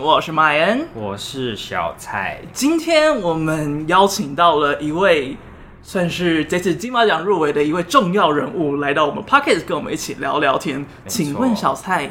[0.00, 2.40] 我是麦恩，我是小蔡。
[2.50, 5.36] 今天我们邀请到了一位
[5.82, 10.86] 算是这次金马奖入围的一位重要人物，来到我们 Podcast 跟我们一起聊聊天。
[11.06, 12.10] 请问小蔡，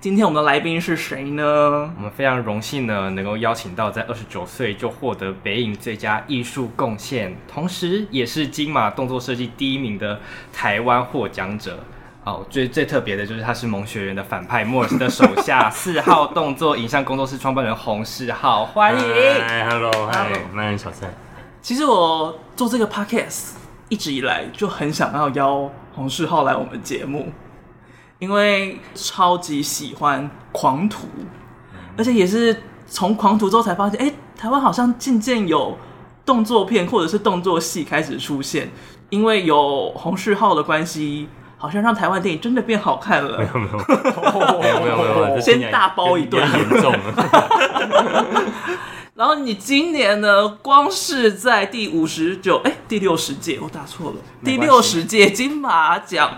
[0.00, 1.92] 今天我们的来宾是谁呢？
[1.96, 10.18] 我们非常荣幸呢，能够邀请到在二十九岁就获得北影最佳艺术贡献，同时也是金马动作设计第一名的
[10.52, 11.78] 台湾获奖者。
[12.22, 19.00] 哦，最最特别的就是他是萌学园的反派莫尔斯的手下 四号动作影像工作室创办人洪世浩，欢迎。
[19.40, 21.10] 嗨，Hello，嗨，欢迎小蔡。
[21.62, 23.52] 其实我做这个 Podcast
[23.88, 27.32] 一直以来就很想要邀洪世浩来我们节目，
[28.18, 31.06] 因为超级喜欢狂徒，
[31.96, 35.74] 而且也是从狂徒之后才发现，哎，台湾好像渐渐有
[36.26, 38.70] 动作片或者是动作戏开始出现，
[39.08, 41.26] 因为有洪世浩的关系。
[41.60, 43.36] 好像让台湾电影真的变好看了。
[43.36, 46.98] 没有没有，没有没有没有，先大包一顿，严重了。
[49.14, 56.30] 然后你今年呢，光是在第五十九哎第六十届，我打错了，第六十届金马奖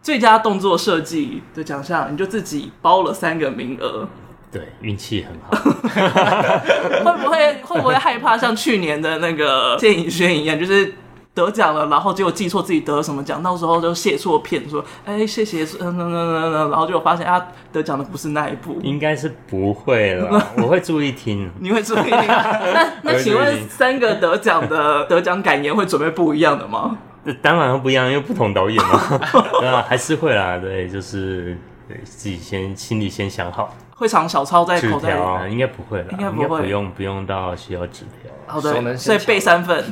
[0.00, 4.08] 最佳动作设计的奖项，你就自己包了三个名额。
[4.50, 5.54] 对，运气很好。
[7.04, 10.94] 会不会会不会害怕像去年的那个电影宣一样，就是？
[11.34, 22.12] 得奖了，然后结果记错自己得了什么奖，到时候就谢错片，说哎谢谢，嗯嗯嗯嗯，然后就发现啊得奖的不是那一部，应该是不会了， 我会注意听，你会注意听。
[22.26, 26.98] 那那请问三个得奖的得奖感言会准备不一样的吗？
[27.40, 29.20] 当然不一样，因为不同导演嘛，
[29.60, 31.56] 对啊，还是会啦，对，就是
[31.88, 33.74] 对自己先心里先想好。
[33.94, 35.14] 会藏小抄在口袋
[35.46, 35.52] 里？
[35.52, 38.21] 应该不会了，应该不会，不用不用到需要纸条。
[38.46, 39.82] 好的，所以背三份，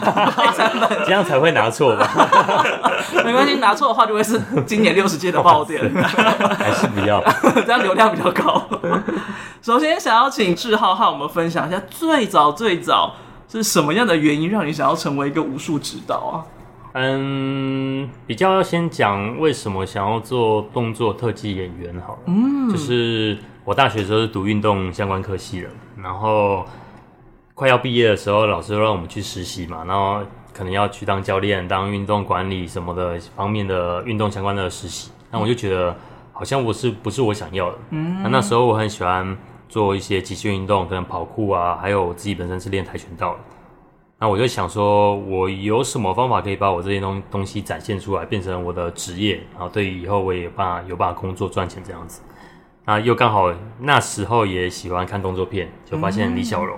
[0.00, 2.08] 背三份， 这样才会拿错吧？
[3.24, 7.22] 没关系，拿错的话就会是今年六十届的爆点， 还是不要，
[7.64, 8.62] 这样流量比较高。
[9.62, 13.14] 首先，想要请志浩和我们分享一下，最早最早
[13.48, 16.44] 是什么样的原因让你想要成为一个武术指导啊？
[16.94, 23.38] 嗯，比较要先讲为什么想要做动作特技演员好了，嗯，就是。
[23.64, 25.68] 我大学的时候是读运动相关科系的，
[26.02, 26.66] 然后
[27.62, 30.20] 快要毕业的时候，老师让我们去实习嘛，然后
[30.52, 35.96] 可能要去当教练、当运动管理什么的方面的运动相关的实习，那我就觉得
[36.32, 37.78] 好像我是不是我想要的。
[37.90, 43.38] 嗯，那那时候我很喜欢做一些极限运动，可能跑酷啊，还有我自己本身是练跆拳道的，
[44.18, 52.22] 那我就想说，我有什么方法可以把我这些东东西展现出来，变成我的职业，然后对于以后我也有办法有办法工作赚钱这样子。
[52.84, 56.76] 那又刚好那时候也喜欢看动作片，就发现李小龙，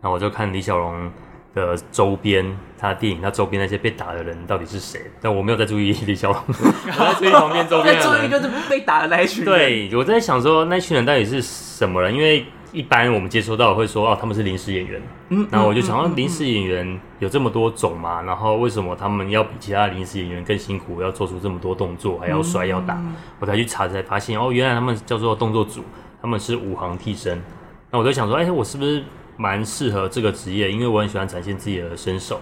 [0.00, 1.10] 那、嗯、我就看李小龙
[1.54, 5.00] 的周边，他的电影，他周边那些被打的人到底是谁？
[5.20, 8.02] 但我没有在注意 李小龙，我在注意旁边周边的 人。
[8.02, 9.54] 在注意就是被打的那一群人。
[9.54, 12.14] 对，我在想说那群人到底是什么人？
[12.14, 12.44] 因为。
[12.72, 22.96] 一般我们接触到会说哦，他们是临时演员，嗯，然后我就想到临时演员有这么多种嘛，然后为什么他们要比其他临时演员更辛苦，要做出这么多动作，还要摔要打？
[23.40, 25.82] 我才去查才发现哦，原来他们叫做动作组，
[26.22, 27.42] 他们是武行替身。
[27.90, 29.02] 那我就想说，哎，我是不是
[29.40, 30.70] 蛮适合这个职业？
[30.70, 32.38] 因为我很喜欢展现自己的身手，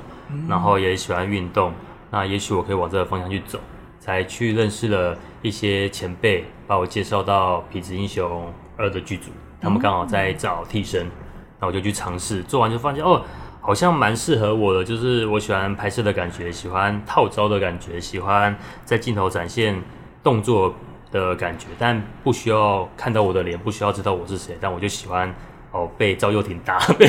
[0.49, 1.73] 然后也喜欢运动，
[2.11, 3.61] 那也许我可以往这个方向去走。
[4.01, 9.31] 才去认识了一些前辈，把我介绍到《痞子英雄二》的剧组。
[9.61, 11.07] 他们刚好在找替身，
[11.61, 13.23] 那我就去尝试，做完就发现哦，
[13.61, 19.81] 好像蛮适合我的，就是我喜欢拍摄的感觉，喜欢套招的感觉，喜欢在镜头展现
[20.23, 20.75] 动作
[21.13, 25.35] 的感觉，但不需要看到我的脸，不需要知道我是谁，但我就喜欢
[25.79, 27.07] 哦被赵又廷打， 被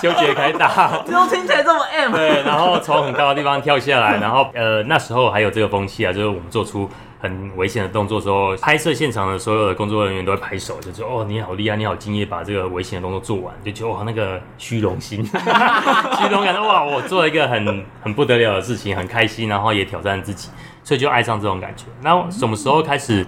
[0.00, 2.12] 修杰楷打， 怎么听起来这么 M？
[2.12, 6.88] 对，然后从很高的地方跳下来，然后呃那时候还有这个风气啊，就是我们做出。
[7.22, 15.22] 很危险的动作时候，拍摄现场的所有的工作人员都会拍手，就说：“哦，你好厉害，你好敬业，把这个危险的动作做完。”就觉得哇，那个虚荣心，
[16.16, 20.48] 虚荣感，哇，我做了一个很很不得了的事情，很开心，然后也挑战自己，
[20.82, 21.84] 所以就爱上这种感觉。
[22.00, 23.26] 那什么时候开始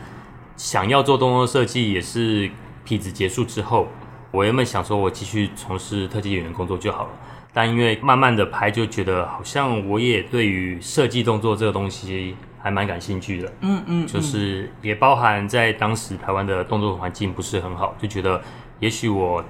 [0.56, 1.92] 想要做动作设计？
[1.92, 2.50] 也是
[2.86, 3.86] 痞子结束之后，
[4.32, 7.10] 我原本想说我继续从事特技演员工作就好了，
[7.52, 12.34] 但因为慢慢的拍，就觉得好像我也对于设计动作这个东西。
[12.64, 18.40] 还蛮感兴趣的，嗯嗯，就是也包含在当时台湾的动作环境不是很好，就觉得
[18.78, 19.44] 也许我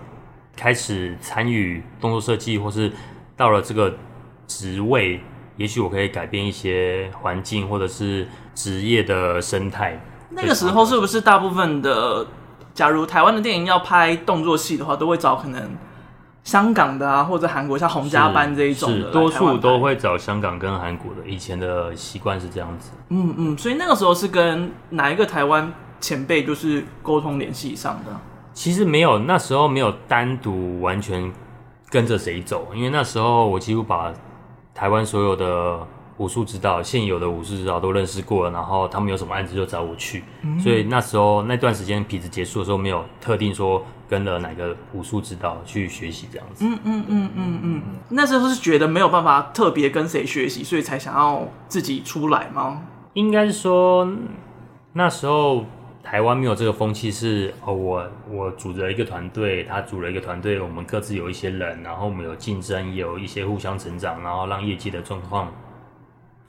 [0.56, 2.90] 开始参与动作设计，或是
[3.37, 3.94] 到了这个
[4.46, 5.20] 职位，
[5.58, 10.00] 也许我可以改变一些环境或者是职业的生态。
[10.31, 12.26] 那个时候是不是大部分的，
[12.74, 15.62] 假如台湾的电影要拍动作戏的话，都会找可能？
[16.44, 21.24] 香港的啊，或者韩国像洪家班这一种的，多数都会找香港跟韩国的。
[21.24, 22.90] 以前的习惯是这样子。
[23.10, 28.10] 嗯嗯，所以那个时候是跟哪一个台湾前辈就是沟通联系上的？
[28.52, 31.32] 其实没有，那时候没有单独完全
[31.88, 34.12] 跟着谁走，因为那时候我几乎把
[34.75, 35.78] 台湾所有的
[36.19, 40.23] 武术指导、现有的武术指导都认识过了，然后他们有什么案子就找我去。
[40.43, 46.64] 嗯、所以那时候那段时间痞子结束的时候，没有特定说跟了哪个武术指导去学习这样子。
[46.64, 52.82] 嗯嗯嗯嗯嗯，那时候是觉得没有办法特别跟谁学习，所以才想要自己出来吗？
[53.14, 54.09] 应该是说
[54.93, 55.64] 那时候。
[56.05, 65.50] 台湾没有这个风气，是哦，我我组了一个团队，他组了一个团队，我们各自有一些人，然后我们有竞争，也有一些互相成长，然后让业绩的状况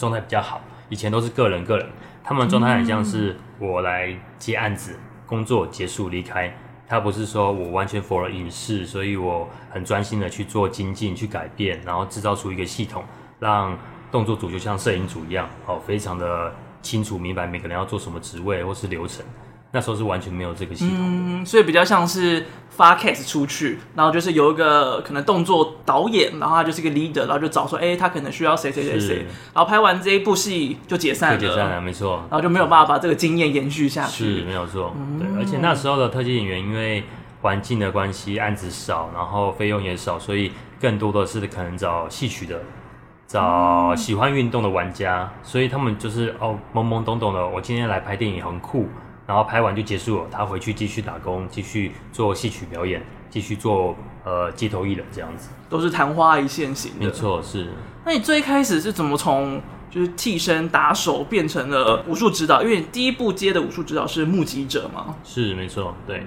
[0.03, 0.59] 状态比较好。
[0.89, 1.87] 以前都是个人个人，
[2.23, 6.53] 他们状态很像是我来接案子，工作结束离开，
[6.87, 13.03] 他不是说我完全 for 了影视，所以我很专心的去做精进、去改变，然后制造出一个系统，
[13.39, 13.77] 让
[14.11, 16.53] 动作组就像摄影组一样，哦，非常的。
[16.83, 19.23] 清楚明白每个人要做什么职位或是流程，
[19.71, 37.03] 那时候是完全没有这个系统，嗯，所以比较像是发 case 出去，然后就是有一个可能动作导演，然后他就是一个 leader，然后就找说，哎、欸，他可能需要谁谁谁谁，然后拍完这一部戏就解散了，就解散了，没错，然后就没有办法把这个经验延续下去，是没有错，对，而且那时候的特技演员因为
[37.41, 42.59] 环境的关系，案子少，然后费用也少，所以更多的是可能找戏曲的。
[43.25, 47.47] 找喜欢运动的玩家，所以他们就是哦懵懵懂懂的。
[47.47, 48.87] 我今天来拍电影很酷，
[49.25, 50.27] 然后拍完就结束了。
[50.31, 57.05] 他回去继续打工，继续做戏曲表演，继续做呃街头艺人这样子，都是昙花一现型的。
[57.05, 57.67] 没错，是。
[58.05, 62.61] 那你最开始是怎么从就是替身打手变成了武术指导？
[62.63, 65.15] 因为你第一部接的武术指导是目击者吗？
[65.23, 66.25] 是，没错，对。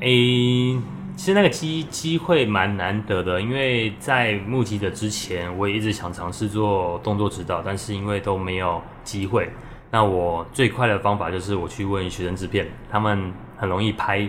[0.00, 0.78] A
[1.16, 9.50] 其实那个机机会蛮难得的，因为在目击者之前，我也一直想尝试做动作指导，但是因为都没有机会。
[9.90, 14.28] 那我最快的方法就是我去问学生制片，他们很容易拍，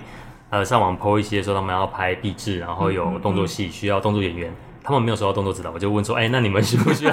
[0.49, 4.53] 呃，上网 po 一些说他们要拍壁纸，然后有动作戏需要动作演员，
[4.83, 7.11] 他们没有收到动作指导，我就问说，哎，那你们需不需要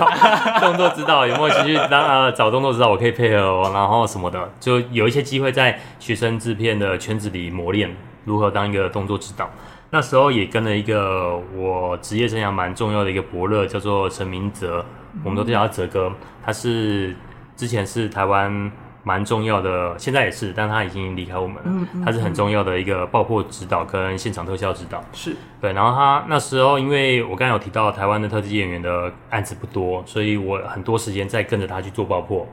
[0.60, 1.26] 动作指导？
[1.26, 2.88] 有没有兴趣当呃找动作指导？
[2.88, 7.94] 我可以配合哦，然后什么的，就有一些机会在学生制片的圈子里磨练。
[8.25, 9.49] 如何当一个动作指导？
[9.90, 14.84] 那时候也跟了一个我职业生涯蛮重要的一个伯乐，叫做陈明哲，
[15.22, 16.12] 我们都叫他哲哥。
[16.44, 17.14] 他是
[17.56, 18.70] 之前是台湾
[19.02, 21.88] 蛮重要的，现在也是，但他已经离开我们了。
[22.04, 25.02] 他是很重要的一个爆破指导跟现场特效指导。
[25.12, 32.46] 是对，然后他那时候，因为我刚才有提到台湾的特技演员的案子不多，所以我很多时间在跟着他去做爆破，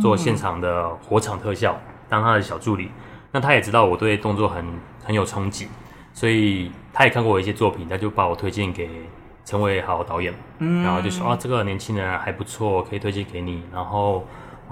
[0.00, 2.90] 做现场的火场特效，当他的小助理。
[3.32, 4.64] 那他也知道我对动作很
[5.02, 5.66] 很有憧憬，
[6.12, 8.88] 所以他也看过我一些作品，他就把我推荐给
[9.44, 13.62] 陈伟豪导演，嗯，然后就说啊，这个年轻人还不错，可以推荐给你。
[13.72, 14.24] 然后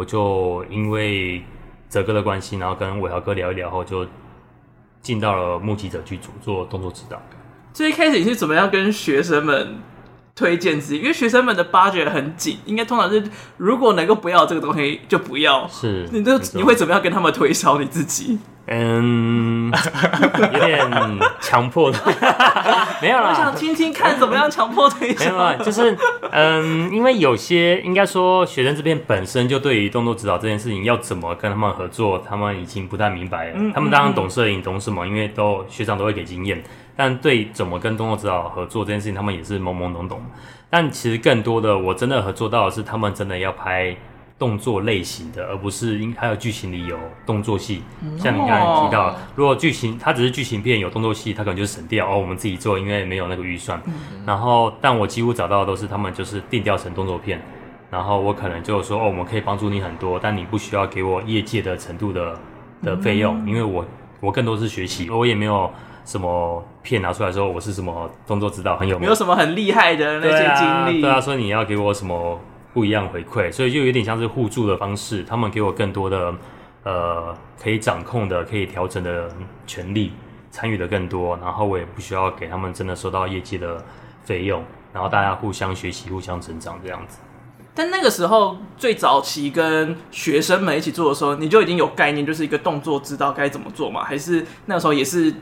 [0.03, 1.41] 我就因为
[1.89, 4.05] 泽哥的关系，然后跟伟豪哥聊一聊后，就
[5.01, 7.23] 进到了目击者剧组做动作指导。
[7.73, 9.77] 最一开始你是怎么样跟学生们
[10.35, 10.99] 推荐自己？
[10.99, 13.23] 因为学生们的 budget 很紧，应该通常是
[13.59, 15.69] 如果能够不要这个东西就不要。
[15.69, 18.41] 是，你就你会怎么样跟他们推销你自己？
[18.67, 19.73] 嗯，
[20.53, 20.89] 有点
[21.41, 21.99] 强迫的，
[23.03, 23.31] 没有啦。
[23.31, 25.25] 我想听听看怎么样强迫推销。
[25.25, 25.99] 没有啦，就是
[26.31, 33.55] 嗯，因为有些应该说学生这边本身就对于动作指导这件事情要怎么跟他们合作，他们已经不太明白了。
[33.57, 36.63] 嗯、他们当然懂摄影，懂什么，因为都学长都会给经验，
[36.97, 40.25] 但对怎么跟动作指导合作这件事情，他们也是懵懵懂懂。
[40.71, 43.97] 但其实更多的，我真的合作到的是他们真的要拍。
[44.43, 47.81] 动作类型的，而不是因还有剧情里有动作戏，
[48.19, 53.81] 像你刚才提到，如果剧情它只是剧情片有动作戏，它可能就省掉哦，我们自己做，因为没有那个预算。
[54.27, 57.41] 然后，但我几乎找到的都是他们就是定调成动作片，
[57.89, 62.37] 然后我可能就说哦，我们可以帮助你很多，但你不需要给我业界的程度的
[62.83, 63.85] 的费用，因为我
[64.19, 65.71] 我更多是学习，我也没有
[66.05, 72.41] 什么片拿出来说我是什么动作指导很有名，没有什么很厉害的那些经历，对啊，说你要给我什么？
[72.73, 75.23] 不一样回馈，所以就有点像是互助的方式。
[75.25, 76.35] 他们给我更多的
[76.85, 79.29] 呃可以掌控的、可以调整的
[79.67, 80.13] 权利，
[80.51, 83.85] 参与的更多，然后我也不需要给他们真的收到业绩的
[84.25, 87.19] 费用，然后大家互相学习、互相成长这样子。
[87.75, 94.03] 但那个时候最早期跟学生们一起做的时候，你就已经有概念，就是一个动作知道该怎么做吗？
[94.03, 95.35] 还是那时候也是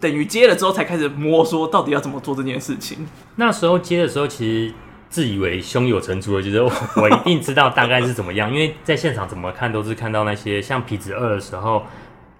[0.00, 3.06] 等于接了之后才开始摸索到底要怎么做这件事情？
[3.36, 4.74] 那时候接的时候其实。
[5.12, 11.84] 自以为胸有成竹的，觉得我一定知道大概是怎么样，因为在现场怎么看都是看到那些像痞子二的时候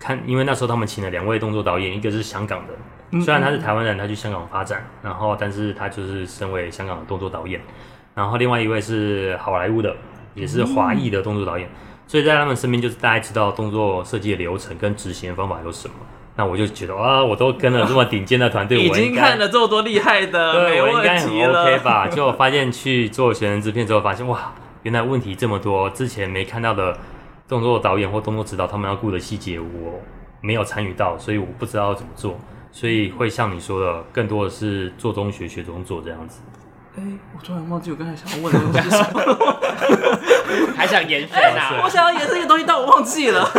[0.00, 7.60] 看，因为那时候他们请了两位动作导演，一个是香港的，虽然他是台湾人，他去香港发展，然后但是他就是身为香港的动作导演，
[8.14, 9.94] 然后另外一位是好莱坞的，
[10.34, 11.68] 也是华裔的动作导演，
[12.06, 15.94] 所以在他们身边就是大概知道动作设计的流程跟执行的方法有什么，
[16.34, 22.08] 那我就觉得啊，我都跟了这么顶尖的团队， 已经看了这么多厉害的， 对，没我应该很 OK 吧？
[22.08, 26.96] 就 就发现去做学生制片之后，发现哇，原来问题这么多，之前没看到的
[27.46, 30.00] 动作导演或动作指导他们要顾的细节，我
[30.40, 32.38] 没有参与到，所以我不知道要怎么做，
[32.70, 36.40] 所以会像你说的，更多的是做中学，学中做这样子。
[36.96, 37.02] 哎，
[37.34, 41.80] 我突然忘记我刚才想要问的东西是什么，还想延伸啊？
[41.84, 43.50] 我想要延伸一个东西，但我忘记了。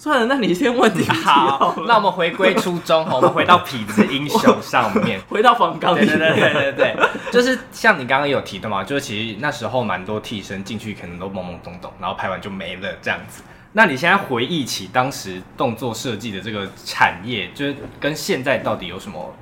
[0.00, 1.74] 算了，那你先问你好。
[1.88, 5.92] 那我们回归初衷，我们回到痞子英雄上面， 回到冯刚。
[5.92, 6.96] 对对对对对对，
[7.32, 13.42] 就是像你刚刚有提的嘛，就是其实那时候蛮多替身进去，可能都懵懵懂懂，然后拍完就没了这样子。
[13.72, 19.34] 那你现在回忆起当时动作设计的这个产业，就是跟现在到底有什么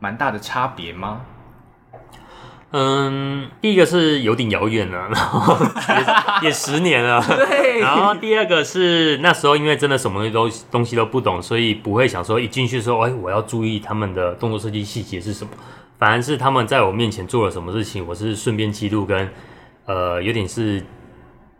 [0.00, 1.20] 蛮大的差别吗？
[2.72, 5.56] 嗯，第一个是有点遥远了，然后
[6.40, 7.20] 也， 也十年了。
[7.20, 7.80] 对。
[7.80, 15.50] 然后第二个是那时候因为真的什么东西都东西都不懂，所以不会想说一进去说，哎，我要注意他们的动作设计细节是什么。
[15.98, 19.28] 反而是他们在我面前做了什么事情，我是顺便记录跟
[19.86, 20.80] 呃有点是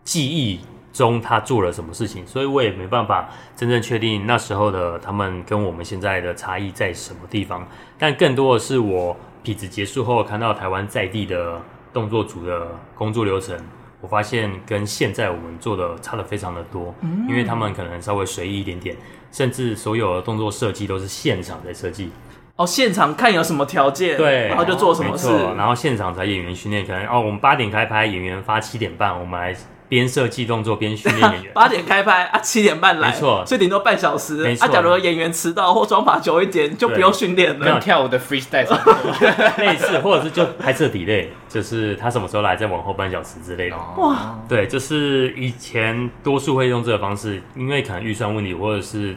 [0.05, 0.61] 记忆
[0.93, 7.67] 中他做了什么事情，所以我也没办法真正确定那时候的他们跟我们现在的差异在什么地方。
[7.99, 9.17] 但更多的是我。
[9.43, 13.57] 痞子结束后，看到台湾在地的动作组的工作流程，
[13.99, 16.93] 我发现跟现在我们做的差的非常的多。
[17.01, 18.95] 嗯，因为他们可能稍微随意一点点，
[19.31, 22.11] 甚至所有的动作设计都是现场在设计。
[22.55, 26.85] 哦，现场看有什么条件，对，然后就做什么事，哦，然后现场才演员训练。
[26.85, 29.55] 可能哦，我们八点开拍，演员发七点半，我们来。
[29.91, 34.35] 边设计动作边训练演员， 八点开拍啊，七点半来，没错，所以顶多半小时。
[34.35, 37.65] 没错，啊，假如演员迟到或妆法久一点，就不用训练了。
[37.65, 37.77] 没有。
[37.77, 38.69] 跳舞的 freestyle，
[39.59, 43.75] 类似，或者是就拍摄 delay，就是他什么时候来，再往后半小时之类的。
[43.97, 49.13] 哇，对，就是以前多数会用这个方式，因为可能预算问题，或者是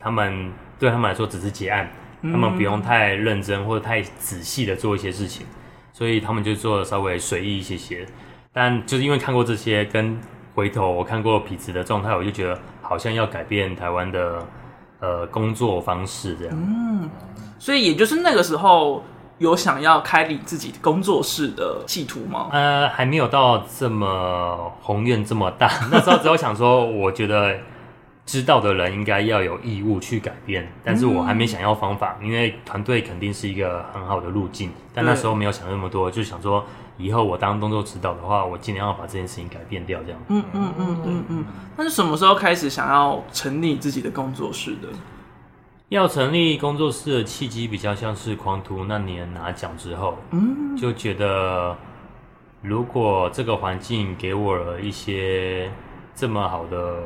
[0.00, 1.88] 他们对他们来说只是结案，
[2.22, 5.46] 嗯、他们不用太认真或者太仔细的做一些事情，
[5.92, 8.04] 所以他们就做的稍微随意一些些。
[8.52, 10.18] 但就是因为看过这些，跟
[10.54, 14.46] 回头我看过痞子的状态，我就觉得好像要改变台湾的
[15.00, 16.54] 呃工作方式这样。
[16.54, 17.08] 嗯，
[17.58, 19.02] 所以也就是那个时候
[19.38, 22.48] 有想要开立自己工作室的企图吗？
[22.52, 25.70] 呃，还没有到这么宏愿这么大。
[25.90, 27.56] 那时候只有想说，我觉得
[28.24, 34.70] 知道的人应该要有义务去改变，但是我还没想要方法，因为团队肯定是一个很好的路径。
[34.94, 36.64] 但那时候没有想那么多，就想说。
[36.98, 40.20] 以后我当动作指导的话，我尽量要把这件事情改变掉，这样。
[40.28, 41.44] 嗯嗯嗯嗯嗯。
[41.74, 44.88] 那是什么时候开始想要成立自己的工作室的？
[45.88, 51.76] 要成立工作室的契机比较像是狂徒那年拿奖之后，嗯，就觉得
[52.60, 55.70] 如果这个环境给我了一些
[56.14, 56.98] 这么好的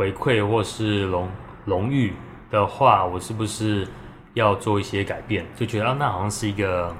[0.00, 1.28] 回馈或是荣
[1.66, 2.14] 荣誉
[2.50, 3.86] 的话，我是不是
[4.32, 5.44] 要做一些改变？
[5.54, 6.90] 就觉得啊，那好像是一个。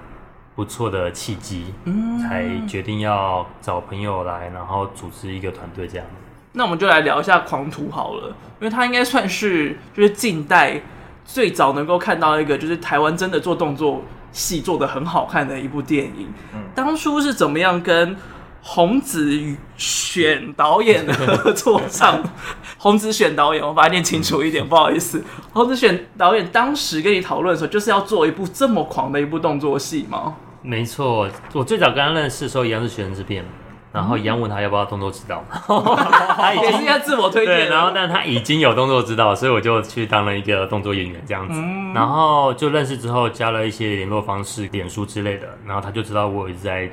[0.56, 6.06] 不错的契机，嗯，才决定要找朋友来，然后组织一个团队这样。
[6.52, 8.28] 那我们就来聊一下《狂徒》好了，
[8.58, 10.78] 因为他应该算是就是近代
[11.24, 14.02] 最早能够看到一个就是台湾真的做动作
[14.32, 16.28] 戏做的很好看的一部电影。
[16.52, 18.14] 嗯，当初是怎么样跟
[18.62, 22.22] 洪子选导演的合作上？
[22.78, 25.22] 洪子选导演，我把它念清楚一点，不好意思。
[25.52, 30.34] 洪子选导演当时跟你讨论的时候，就是要做一部这么狂的一部动作戏吗？
[30.62, 33.42] 没错，我最早跟他认识的时候，一样是学生制片，
[33.92, 35.42] 然后一样问他要不要动作指导，
[36.36, 37.70] 他也是要自我推荐。
[37.70, 41.58] 然后但他已经有动作指导，所以我就去当了一个动作演员这样子。
[41.94, 46.90] 然后就认识之后，加了一些联络方式、脸书之类的，然后他就知道我一直在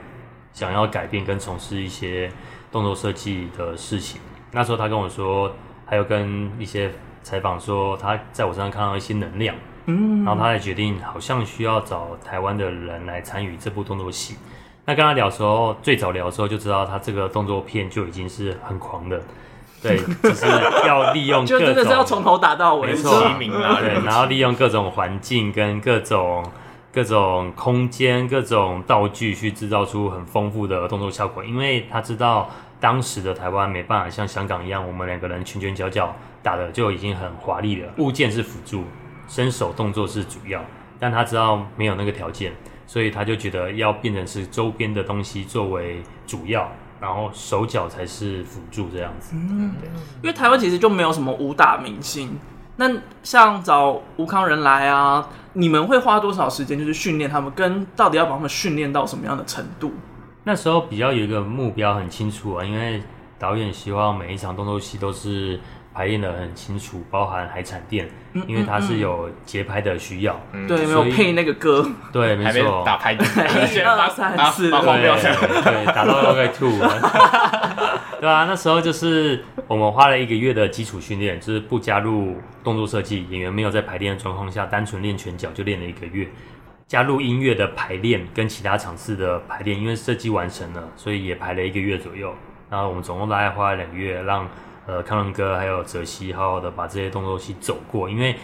[0.54, 2.32] 想要改变跟从事一些
[2.72, 4.22] 动作设计的事情。
[4.52, 5.52] 那时候他跟我说。
[5.90, 6.92] 还有跟一些
[7.24, 14.36] 采访说，他在我身上看到一些能量，嗯，然后他才决定好像需要找台湾的人来参与这部动作戏。
[14.84, 19.22] 那跟他聊的时候，最早聊的时候就知道他这个动作片就已经是很狂的，
[19.82, 20.46] 对， 就是
[20.86, 23.18] 要利用各种，就真的是要从头打到尾，没错，
[23.80, 26.44] 对，然后利用各种环境跟各种
[26.92, 32.50] 各种空间、各种道具去制造出很丰富的动作效果，因为他知道。
[32.80, 38.84] 当时的台湾没办法像香港一样，我们两个人拳拳脚脚打的就已经很华丽了，物件是辅助，
[39.28, 40.64] 身手动作是主要。
[41.00, 42.54] 但他知道没有那个条件，
[42.86, 49.36] 所以他就觉得要变成是周边的东西作为主要，然后手脚才是辅助这样子。
[49.36, 49.74] 嗯，
[50.22, 52.38] 因为台湾其实就没有什么武打明星，
[52.78, 52.90] 那
[53.24, 59.92] 像找吴康人来啊，你们会花多少时间就是训练他们，跟到底要把他们训练到什么样的程度？
[60.44, 63.02] 那时候比较有一个目标很清楚啊，因为
[63.38, 65.60] 导演希望每一场动作戏都是
[65.98, 70.40] 排练的很清楚，包含海产店，嗯因为它是有节拍的需要。
[70.54, 72.84] 嗯对，没所以有配那个歌，对，没还没错。
[72.86, 78.00] 打牌，一二三四把黄标对对，打到要该吐了。
[78.22, 86.28] 对啊，那时候就是我们花了一个月的基础训练，就是不加入动作设计，演员没有在排练的状况下，单纯练拳脚就练了一个月。
[86.88, 92.34] 加入音乐的排练跟其他场次的排练，因为设计完成了，所以也排了一个月左右。
[92.70, 94.48] 然后我们总共大概花了两个月，让
[94.88, 98.36] 呃康伦哥还有泽西好好的把这些动作戏走过，因为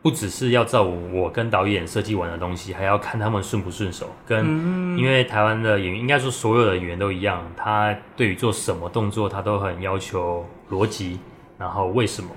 [0.00, 4.08] 不只是要照我跟导演设计完的东西，还要看他们顺不顺手。
[4.24, 11.20] 跟因为台湾的演员，应该说所有的演员都一样，他对于做什么动作，他都很要求逻辑，
[11.58, 12.30] 然后为什么，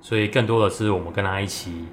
[0.00, 1.84] 所以更多的是我们跟他一起。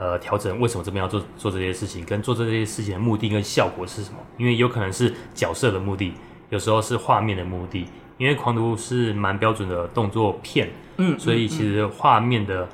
[0.00, 4.18] 呃，调整为什么这边要做做这些事情，跟做这些事情的目的跟效果是什么？
[4.36, 6.14] 因为有可能是角色的目的，
[6.50, 7.84] 有时候是画面的目的。
[8.18, 12.68] 因为狂徒是蛮标准的动作片，嗯，所以其实画面的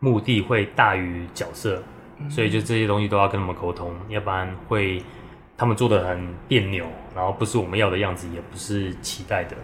[0.00, 1.82] 目的会大于角色，
[2.18, 5.02] 嗯、所以就这些东西都要跟他们沟通，要不然会
[5.56, 9.56] 他们做的很别扭，然后不是我们要的样子，也不是期待的。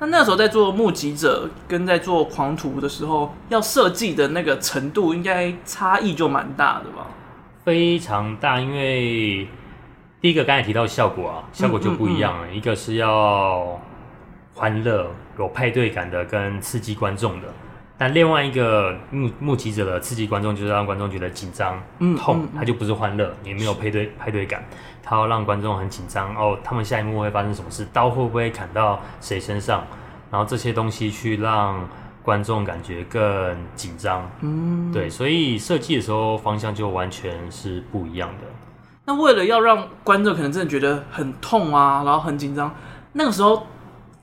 [0.00, 7.06] 那那时候在做目击者跟在做狂徒的时候，要设计的那个程度，应该差异就蛮大的吧？
[7.64, 9.46] 非常大，因为
[10.22, 12.54] 第一个刚才提到效果啊，效果就不一样了。
[12.54, 13.76] 一个是要
[14.54, 17.48] 欢乐、有派对感的，跟刺激观众的；
[17.98, 21.82] 但另外一个目目击者的刺激观众，就是让观众觉得紧张、
[22.16, 24.64] 痛，他就不是欢乐，也没有配对派对感。
[25.02, 27.84] 他要让观众很紧张哦，他们下一幕会发生什么事？
[27.92, 29.84] 刀会不会砍到谁身上？
[30.30, 31.84] 然后这些东西去让
[32.22, 34.30] 观众感觉更紧张。
[34.42, 38.46] 嗯，对，所以设计的时候方向就完全是不一样的。
[39.04, 42.74] 那为了要让观众可能真的觉得很痛啊，然后很紧张，
[43.12, 43.66] 那个时候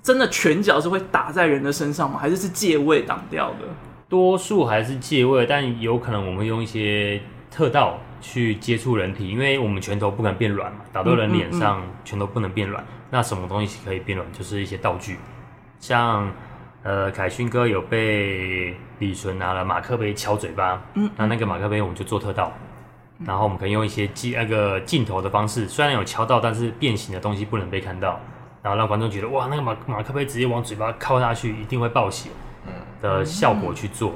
[0.02, 2.18] 真的拳脚是会打在人的身上吗？
[2.20, 3.68] 还是是借位挡掉的？
[4.08, 8.00] 多数还是借位，但有可能我们用一些特道。
[8.22, 12.84] 去接触人体，因为我们拳头不可能变软嘛，打到人脸上，拳头不能变软。
[13.10, 14.30] 那什么东西可以变软？
[14.34, 15.18] 就是一些道具，
[15.80, 16.30] 像
[16.84, 22.52] 呃凯勋哥有被李纯拿了马克杯敲嘴巴，嗯，那那个马克杯我们就做特道，
[23.26, 28.20] 然后我们可以用一些镜那个镜头的方式，虽然有敲到，但是变形的东西不能被看到，
[28.62, 32.30] 然后让观众觉得哇，那个马马克杯直接往嘴巴靠下去，一定会爆血，
[33.02, 34.14] 的效果去做。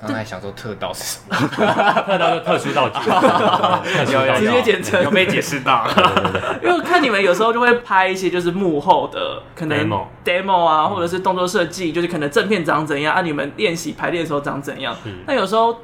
[0.00, 1.36] 刚才想说特道是什么？
[2.06, 3.00] 特道就特殊道具，
[4.38, 5.84] 直接简称有被解释到。
[6.62, 14.94] 因为我看你们有时候就会拍一些就是幕后的可能 demo demo 啊，或者是动作设计，就是可能正片长怎样啊，你们练习排练的时候长怎样。
[15.26, 15.76] 那有时候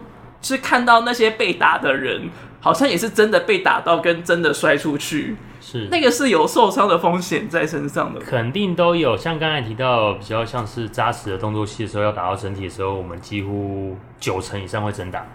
[0.45, 2.29] 是看到那些被打的人，
[2.61, 5.37] 好像也是真的被打到，跟真的摔出去。
[5.61, 9.17] 是那个是有受伤的风险在身上的，肯定都有。
[9.17, 15.27] 像刚才提到比较像是扎实的动作戏的时候，要打到身体的时候，我们几乎九成以上会真打，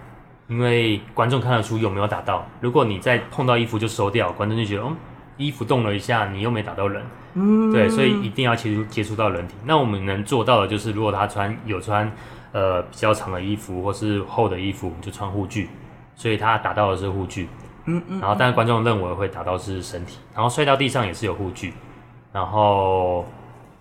[0.48, 2.48] 因为观众看得出有没有打到。
[2.62, 4.96] 如果你再碰到衣服就收掉，观众就觉得，嗯，
[5.38, 7.02] 衣服动了一下，你又没打到人。
[7.34, 9.56] 嗯，对，所以一定要接触接触到人体。
[9.66, 12.12] 那我们能做到的就是，如果他穿有穿
[12.52, 15.70] 呃比较长的衣服或是厚的衣服，我们就穿护具，
[16.16, 17.48] 所以他打到的是护具。
[17.86, 21.74] 嗯嗯，然后，但是观众认为会打到是身体，然后摔到地上也是有护具，
[22.32, 23.26] 然后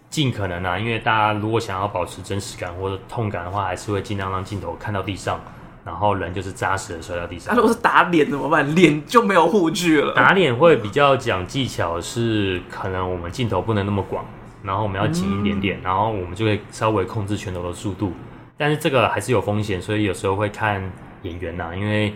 [0.08, 5.38] 尽可能啊，因为大家如果想要保持真实感或者痛感的话，还是会尽量让镜头看到地上，
[5.84, 7.54] 然后人就是扎实的摔到地上。
[7.54, 8.74] 如果是打脸怎么办？
[8.74, 10.14] 脸就没有护具了。
[10.14, 14.24] 打脸会比较讲技巧，是可能我们镜头不能那么广，
[14.62, 18.12] 然后我们要紧一点点，嗯、然后我们就会稍微控制拳头的速度，
[18.58, 20.92] 但是这个还是有风险，所以有时候会看
[21.22, 22.12] 演员呐、啊，因为。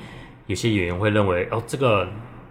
[0.49, 2.07] 有些演员会认为哦，这个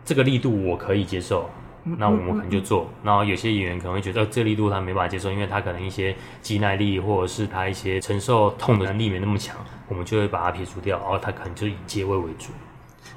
[0.06, 1.48] 这个力度我可以接受，
[1.84, 2.90] 那我们可能就做。
[3.04, 9.58] 然后有些演员可能会觉得，哦，这个力度他没办法接受，因为他可能一些肌耐力或者是他一些承受痛的能力没那么强，
[9.90, 10.98] 我们就会把它撇除掉。
[11.00, 12.52] 然后他可能就以接位为主。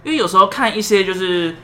[0.02, 1.54] 因为有时候看一些就是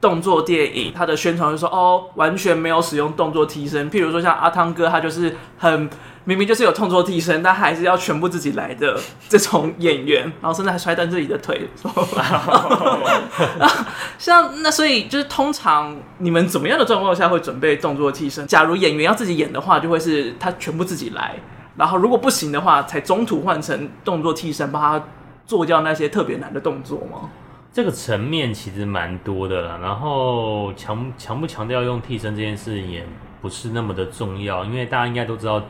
[0.00, 3.90] 动作电影，他的宣传就说哦，完全没有使用动作替身。
[3.90, 5.90] 譬如说像阿汤哥，他就是很。
[6.24, 8.96] 明明就是有动作替身，但还是要全部自己来的
[9.28, 11.68] 这种演员，然后甚至还摔断自己的腿。
[14.18, 18.46] 像那所以就是通常你们怎么样的状况下会准备动作替身？
[18.46, 21.34] 假如演员要自己演的话，就会是他全部自己来，
[21.76, 25.04] 然后如果不行的话，才中途换成动作替身帮他
[25.44, 27.30] 做掉那些特别难的动作吗？
[27.72, 33.04] 这个层面其实蛮多的啦，然后强强不强调用替身这件事也
[33.40, 35.60] 不是那么的重要，因为大家应该都知道。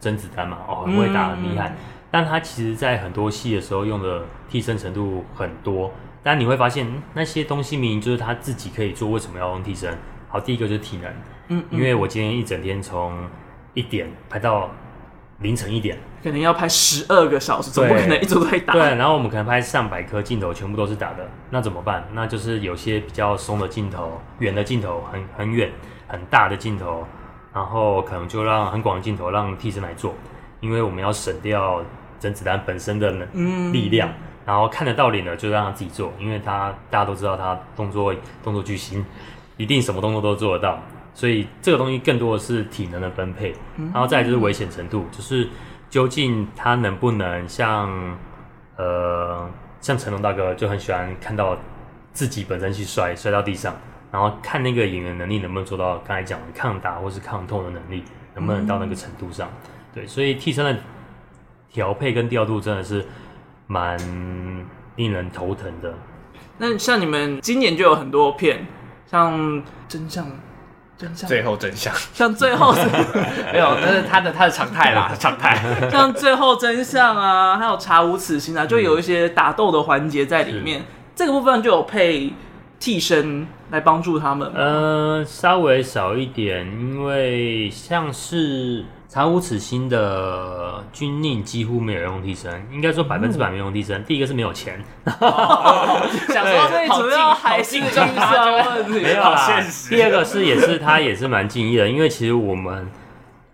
[0.00, 1.68] 甄子丹嘛，哦，很会打，很厉害。
[1.68, 1.76] 嗯、
[2.10, 5.92] 但他其实，在很多戏的时候用的替身程度很多。
[6.22, 9.96] 但你会发现，那些东西明明就是他自己可以做，为什么要用替身？
[10.28, 11.10] 好，第一个就是体能，
[11.48, 13.16] 嗯，嗯，因为我今天一整天从
[13.72, 14.70] 一点拍到
[15.38, 18.74] 凌晨一点，可能要拍十二个小时，总不可能一直都在打。
[18.74, 22.06] 对，然后我们可能拍上百颗镜头，全部都是打的，那怎么办？
[22.12, 25.70] 那就是有些比较松的镜头，远的镜头，很很远
[26.08, 27.06] 很大的镜头，
[27.58, 30.14] 然后可能就让很广的镜头让替身来做，
[30.60, 31.82] 因为我们要省掉
[32.20, 34.08] 甄子丹本身的能力量。
[34.08, 34.14] 嗯
[34.48, 39.04] 然后看得到脸的就让他自己做，因为他大家都知道他动作动作巨星，
[39.58, 43.54] 一定什么动作都做得到，所以这个东西更多的是体能的分配，
[43.92, 45.46] 然后再来就是危险程度，就是
[45.90, 48.16] 究竟他能不能像
[48.76, 49.50] 呃
[49.82, 51.54] 像成龙大哥就很喜欢看到
[52.14, 53.76] 自己本身去摔摔到地上，
[54.10, 59.48] 然后看那个演员能力能不能做到刚才讲的抗打或是抗痛的能力能不能到那个程度上，
[59.94, 60.80] 对，所以替身的
[61.72, 63.04] 调配跟调度真的是。
[63.70, 63.98] 蛮
[64.96, 65.92] 令人头疼的。
[66.56, 68.66] 那像你们今年就有很多片，
[69.06, 70.26] 像真相，
[70.96, 72.72] 真相，最后真相，像最后
[73.52, 75.90] 没有，那是他的他的常态啦， 常态。
[75.90, 80.82] 像最后真相啊，还有查无此心啊，就有一些打斗的环节在里面。
[81.14, 82.32] 这个部分就有配
[82.80, 84.50] 替身来帮助他们。
[84.54, 88.84] 呃，稍微少一点，因为像是。
[89.10, 93.98] 查无此心的军令几乎没有用替身，应该说百分之百没有用替身。
[93.98, 94.78] 嗯、第一个是没有钱，
[95.08, 99.62] 想说最主要还是经济问题，没有啦。
[99.88, 102.86] 第二个是也是他也是蛮敬业的，因为其实我们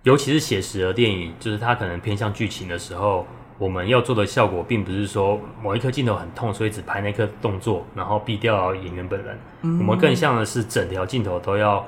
[0.02, 3.24] 尤其是写实的电影，就是他可能偏向剧情的时候，
[3.58, 9.38] 我们要做的效果并不是说某一颗镜头很痛，所以只拍那颗动作，然后避掉演员本人。
[9.62, 11.86] 嗯、我们更像的是整条镜头都要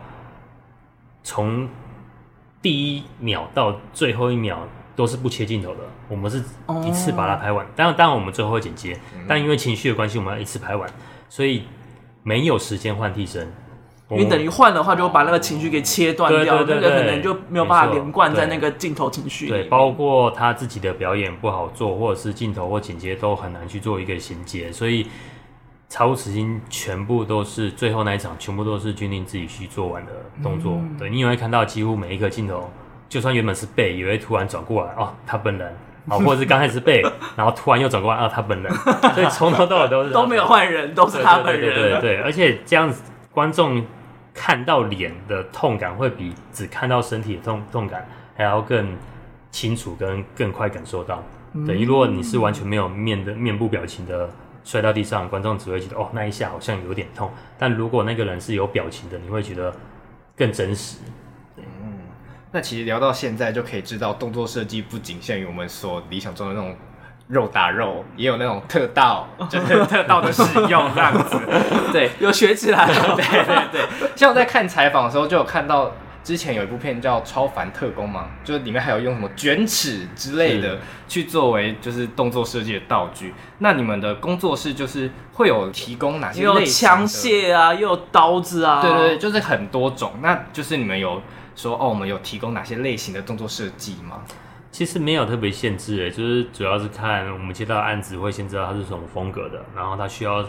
[1.23, 1.69] 从。
[2.63, 6.43] 第一秒到最后一秒都是不切镜头的，我们是
[6.85, 7.65] 一次把它拍完。
[7.77, 8.99] 当然，当然我们最后会剪接，
[9.29, 10.91] 但因为情绪的关系，我们要一次拍完，
[11.29, 11.63] 所以
[12.25, 13.47] 没有时间换替身。
[14.09, 19.51] 你等于换的话，就把那个情绪给切断掉，那个可能就没有办法连贯在那个镜头情绪里。
[19.51, 25.07] 对，包括他自己的表演不好做，或者是镜头或剪接都很难去做一个衔接，所以。
[25.89, 30.11] 查无此心全部都是最后那一场，全部都是军令自己去做完的
[30.43, 30.73] 动作。
[30.73, 32.69] 嗯、对，你也会看到几乎每一个镜头，
[33.09, 35.73] 就算原本是背，也会突然转过来哦，他本人
[36.09, 37.01] 啊， 或者是刚开始背，
[37.37, 38.73] 然后突然又转过来啊，他本人，
[39.15, 41.73] 所以从头到尾都是都没有换人，都是他本人。
[41.73, 43.81] 对对对，对，对，对，而且这样子观众
[44.37, 48.95] 看到脸的痛感会比只看到身体的痛痛感还要更
[49.51, 51.21] 清楚跟更快感受到。
[51.67, 54.31] 等于如果你是完全没有面的面部表情的。
[54.67, 57.31] 摔到地上，观众只会觉得哦，那一下好像有点痛。
[57.57, 59.73] 但如果那个人是有表情的，你会觉得
[60.37, 60.99] 更真实。
[61.57, 61.65] 嗯，
[62.51, 66.75] 那其实聊到现在就可以知道，动作设计不仅限于我们所理想中的那种
[67.29, 71.39] 肉打肉，也有那种特道， 就是特道的使用这样子。
[71.93, 73.15] 对，有学起来了。
[73.17, 75.93] 对对对，像我在看采访的时候，就有看到。
[76.27, 83.33] 之前有一部片叫《超凡特工》嘛，就是里面还有用什么卷尺之类的去作为就是动作设计的道具。
[83.59, 86.61] 那你们的工作室就是会有提供哪些类型的？
[86.63, 90.15] 有枪械啊，又有刀子啊，对对对，就是很多种。
[90.21, 91.23] 那就是你们有
[91.55, 94.23] 说哦，我们有提供哪些类型的动作设计吗？
[94.77, 100.45] 其实没有特别限制，就是主要是看我们接到的案子会先知道它是什么风格的，然后它需要。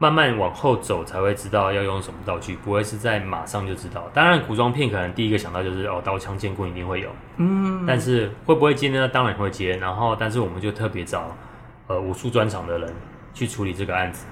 [0.00, 4.08] 慢慢往后走才会知道要用什么道具，不会是在马上就知道。
[4.14, 9.08] 当然，古装片可能第一个想到就是哦，刀枪剑棍一定会有，嗯，但是会不会接呢？
[9.08, 9.76] 当然会接。
[9.78, 11.36] 然后，但是我们就特别找
[11.88, 12.94] 呃武术专长的人
[13.34, 14.24] 去处理这个案子，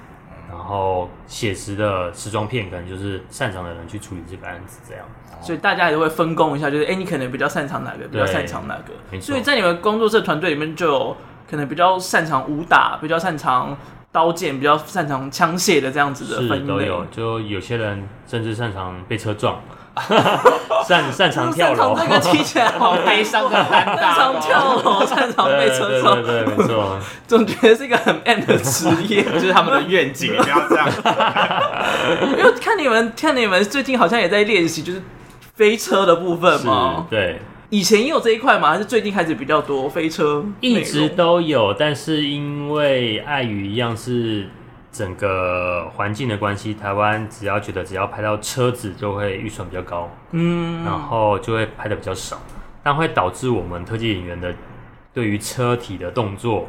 [0.56, 5.04] 然后写实的时装片可能就是擅长的人去处理这个案子，这样。
[5.42, 9.20] 所以大家也都会分工一下，就是哎，你可能比较擅长哪个，比较擅长哪个。
[9.20, 11.16] 所以在你们工作室团队里面，就有
[11.50, 13.76] 可能比较擅长武打，比较擅长。
[14.12, 19.60] 刀剑比较擅长枪械的这样子的分类都有，就有些人甚至擅长被车撞，
[20.86, 21.96] 擅擅长跳楼。
[21.98, 23.56] 这个听起来好悲伤的。
[23.70, 26.98] 擅长跳楼，擅长 被车撞，对，对，对，没错。
[27.26, 30.34] 总觉得是一个很 M 的职业， 就是他们的愿景。
[30.36, 30.88] 不要这样。
[32.38, 35.02] 因为看你们，看你们最近好像也在练习，就是
[35.54, 37.06] 飞车的部分嘛。
[37.10, 37.40] 对。
[37.68, 38.70] 以前也有这一块吗？
[38.70, 40.44] 还是最近开始比较多飞车？
[40.60, 44.48] 一直都有，但是因为碍于一样是
[44.96, 52.38] 整个环境的关系，台湾只要觉得只要拍到车子，就会预算比较高，嗯，然后就会拍的比较少，
[52.82, 54.54] 但会导致我们特技演员的
[55.12, 56.66] 对于车体的动作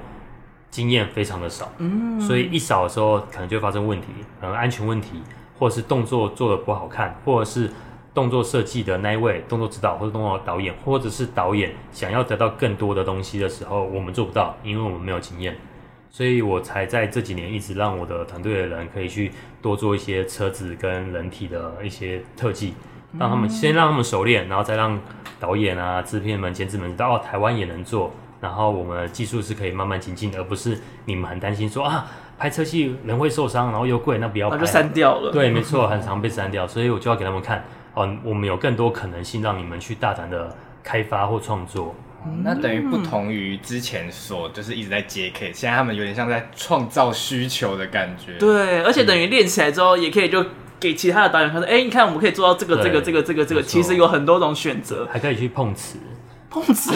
[0.70, 4.08] 经验非常的少，嗯，所以一少的时候可能就会发生问题，
[4.42, 5.22] 可能安全问题，
[5.58, 7.72] 或者是动作做的不好看，或者是。
[8.14, 15.56] 动作设计的那一位动作指导或者动作导演，或者是导演想要得到更多的东西的时候，我们做不到，因为我们没有经验，
[16.10, 22.74] 所以我才在这几年一直让我的团队的人可以去多做一些车子跟人体的一些特技，
[23.20, 25.00] 让他们先让他们熟练，然后再让
[25.40, 35.32] 导演啊、制片们、监制们知道哦，台湾也能做，然后我们的技术是可以慢慢精进，而不是你们很担心说啊，拍车戏人会受伤，然后又贵，那不要拍，就删掉了。
[35.32, 41.94] 对，没错，很常被删掉，所以我就要给他们看哦，我们有更多可能性让你们去大胆的开发或创作。
[42.32, 48.34] 嗯、那等于不同于之前所就是一直在接 case，现在他们有点像在创造需求的感觉。
[48.38, 50.46] 对，而且等于练起来之后，也可以就
[50.80, 55.98] 给其他的导演他说，哎、欸，你看我们可以做到这个、这个、这个、这个、这个，其实有很多种选择，还可以去碰瓷。
[56.50, 56.92] 碰瓷？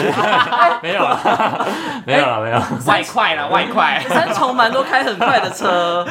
[0.82, 1.66] 没有了，
[2.06, 2.58] 没有了，没有。
[2.86, 4.02] 外快了，外快。
[4.08, 6.06] 三重蛮多开很快的车，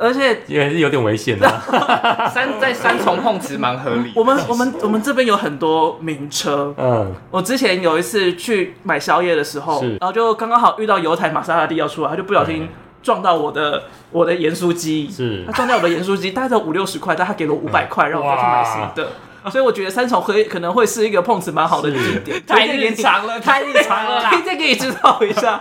[0.00, 1.46] 而且也是有点危险的。
[2.32, 4.12] 三在三重碰瓷蛮合理。
[4.16, 6.74] 我们我们我们这边有很多名车。
[6.78, 12.68] 嗯，我之前有一次去买宵夜的时候，然后就刚刚好遇到有台玛莎拉蒂要出来，他就不小心
[13.02, 15.10] 撞到我的我的盐酥鸡。
[15.10, 19.10] 是，他撞掉我的盐酥鸡，大概五六十块，但他给了我五百块，让我再去买新的。
[19.50, 24.30] 所以我觉得三重可以可能会是一个碰瓷蛮好的景点，太日常了， 太日常了啦！
[24.30, 25.60] 可以再给你知道一下，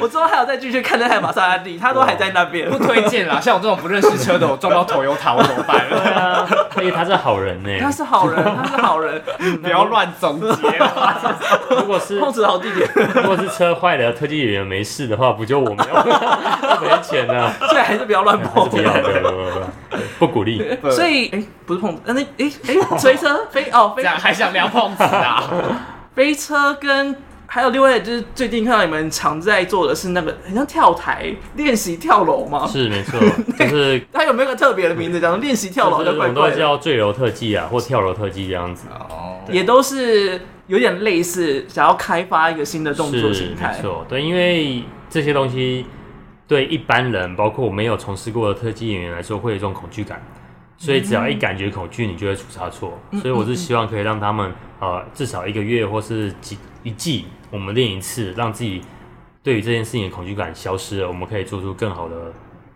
[0.00, 3.40] 我之后还有再继续看那台玛莎拉蒂，他都还在那边，不推荐啦。
[3.40, 5.82] 像我这种不认识车的，我撞到 Toyota 我怎么办？
[5.88, 9.22] 对啊，因 为他是好人呢，他是好人，他是好人，
[9.62, 10.48] 不要乱总结。
[11.70, 16.04] 如果是碰瓷好地点，如果是车坏了，特技演员没事的话，不就我们要
[16.80, 17.50] 没钱了？
[17.70, 20.62] 所以还是不要乱碰，不要，不不不，不鼓励。
[20.90, 23.21] 所以，哎，不是碰，那哎哎，所以。
[23.22, 25.42] 车飞哦，飞还想聊碰瓷啊？
[26.14, 32.66] 飞车跟还有另外就是最近看到你们常在做的是那个很像跳台练习跳楼吗？
[32.66, 33.20] 是没错，
[33.58, 35.20] 就是它有没有个特别的名字？
[35.20, 43.74] 叫练习跳楼，就怪怪的，我们都叫坠楼特技啊，或跳楼特技这样子哦，也都是有点类似，想要开发一个新的动作形态。
[43.76, 45.86] 没错，对，因为这些东西
[46.48, 50.22] 对一般人，包括我没有从事过的特技演员来说，会有一种恐惧感。
[50.82, 52.98] 所以只要一感觉恐惧，你就会出差错。
[53.12, 58.82] 所以我是希望可以让他们呃至少一个月或是几一季，我们练一次，让自己
[59.44, 62.16] 对于这件事情的恐惧感消失了，我们可以做出更好的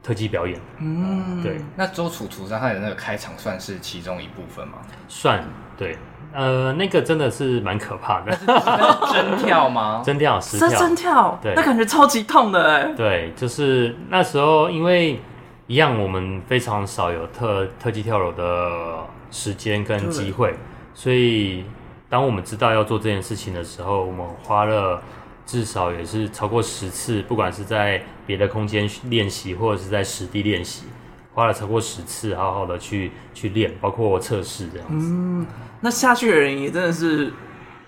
[0.05, 0.57] 特技表演。
[0.79, 1.57] 嗯，对。
[1.75, 4.79] 那周楚除他的那个开场算是其中一部分吗？
[5.09, 5.45] 算，
[5.77, 5.99] 对。
[6.33, 8.31] 呃，那个真的是蛮可怕的。
[9.13, 10.01] 真跳吗？
[10.07, 10.69] 真跳，实跳。
[10.79, 12.95] 真跳，对，那感觉超级痛的哎。
[12.97, 15.21] 对，就是那时候因为。
[15.69, 20.55] 一样，我们非常少有特特技跳楼的时间跟机会，
[20.95, 21.65] 所以
[22.09, 25.03] 当我们知道要做这件事情的时候，我们花了
[25.45, 30.85] 至少也是超过十次，不管是在别的空间练习，或者是在实地练习，
[31.35, 35.09] 花了超过十次，好好的去去练，包括测试这样子。
[35.11, 35.47] 嗯，
[35.81, 37.33] 那下去的人也真的是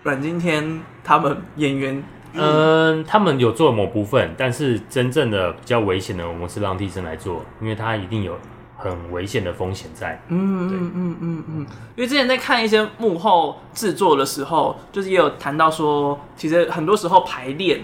[0.02, 2.02] 阮经天他们演员。
[2.34, 8.38] 嗯，他们有做某部分，但是真正的比较危险的，我们是让替身来做，因为他一定有
[8.76, 10.20] 很危险的风险在。
[10.28, 11.66] 嗯嗯嗯嗯嗯。
[11.96, 17.80] 因为之前在看一些幕后制作的时候，就是也有谈到说，其实很多时候排练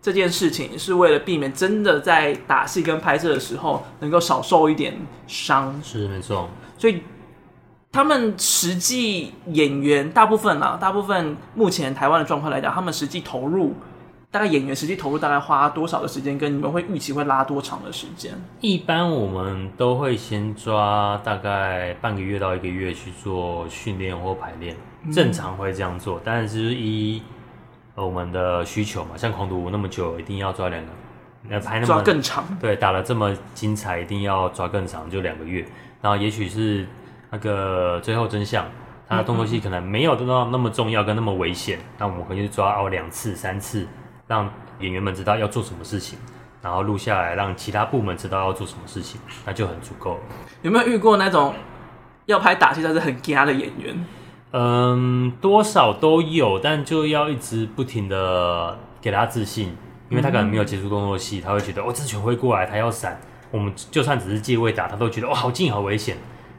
[0.00, 4.94] 这件事情是为了避免真的在打戏跟拍摄的时候能够少受一点
[5.26, 5.80] 伤。
[5.82, 6.48] 是没错。
[6.78, 7.02] 所以
[7.90, 13.74] 他们实际演员大部分啊，大部分目前台湾的状况来讲，他们实际投入。
[14.36, 16.36] 大概演员实际投入大概花多少的时间？
[16.36, 18.34] 跟你们会预期会拉多长的时间？
[18.60, 24.76] 一般我们都会先抓大概半个月到一个月去做训练或排练，
[25.10, 26.20] 正常会这样做。
[26.22, 27.22] 但是依
[27.94, 30.92] 我们的需求嘛，像狂赌那么久，一定要抓两个，
[31.48, 32.44] 那排那么抓更长。
[32.60, 35.66] 对，打了这么精彩，一定要抓更长，就两个月。
[36.02, 36.86] 然后也许是
[37.30, 38.66] 那个最后真相，
[39.08, 43.86] 他的动作戏可能没有那么那么重要跟那么危险，那我们可以抓哦两次三次。
[44.26, 46.18] 让演员们知道要做什么事情，
[46.62, 50.20] 然后录下来，让其他部门知道要做什么事情，那就很足够了。
[50.62, 51.54] 有没有遇过那种
[52.26, 54.04] 要拍打戏但是很尬的演员？
[54.52, 59.76] 嗯，多少都有，但就要一直不停的给他自信，
[60.08, 63.20] 因为他可能没有接触动作戏，他会觉得哦，这拳会过来，他要闪。
[63.50, 66.16] 我们就算只是借位打，他都觉得哦，好近，好危险。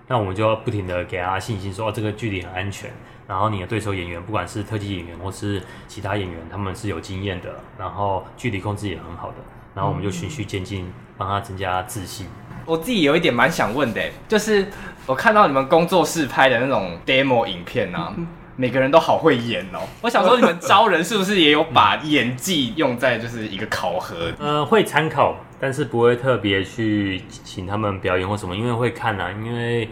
[0.07, 2.91] 那我们就要不停的给他信心，说哦，这个距离很安全。
[3.27, 9.35] 然后你的对手演员，不管是特技演员或是其他演员，他们是有经验的，然后距离控制也很好的，
[9.75, 12.25] 然后我们就循序渐进，帮他增加自信。
[12.65, 14.67] 我自己有一点蛮想问的，就是
[15.05, 18.13] 我看到你们工作室拍的那种 demo 影片啊，
[18.55, 19.79] 每个人都好会演哦。
[20.01, 24.31] 我想说，你们招人是不是也有把演技用在就是一个考核？
[24.39, 29.89] 呃，会参考，但是不会特别去请他们表演或什么，因为会看啊，因为。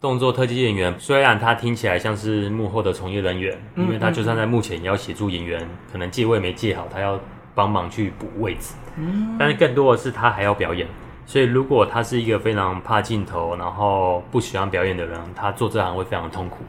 [0.00, 7.20] 动作特技演员虽然他听起来像是幕后的从业人员，因为他就算在幕前也要协助演员，可能借位没借好，他要
[7.54, 8.74] 帮忙去补位置。
[8.96, 10.88] 嗯，但是更多的是他还要表演，
[11.26, 16.64] 所以如果他是一个非常怕镜头，然后不喜欢表演的人，他做这行会非常痛苦。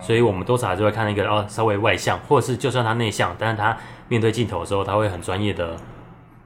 [0.00, 5.76] 所以我们多少还是会看那个哦，稍微外向，或者是就算他内向，但是他面对镜头的时候，他会很专业的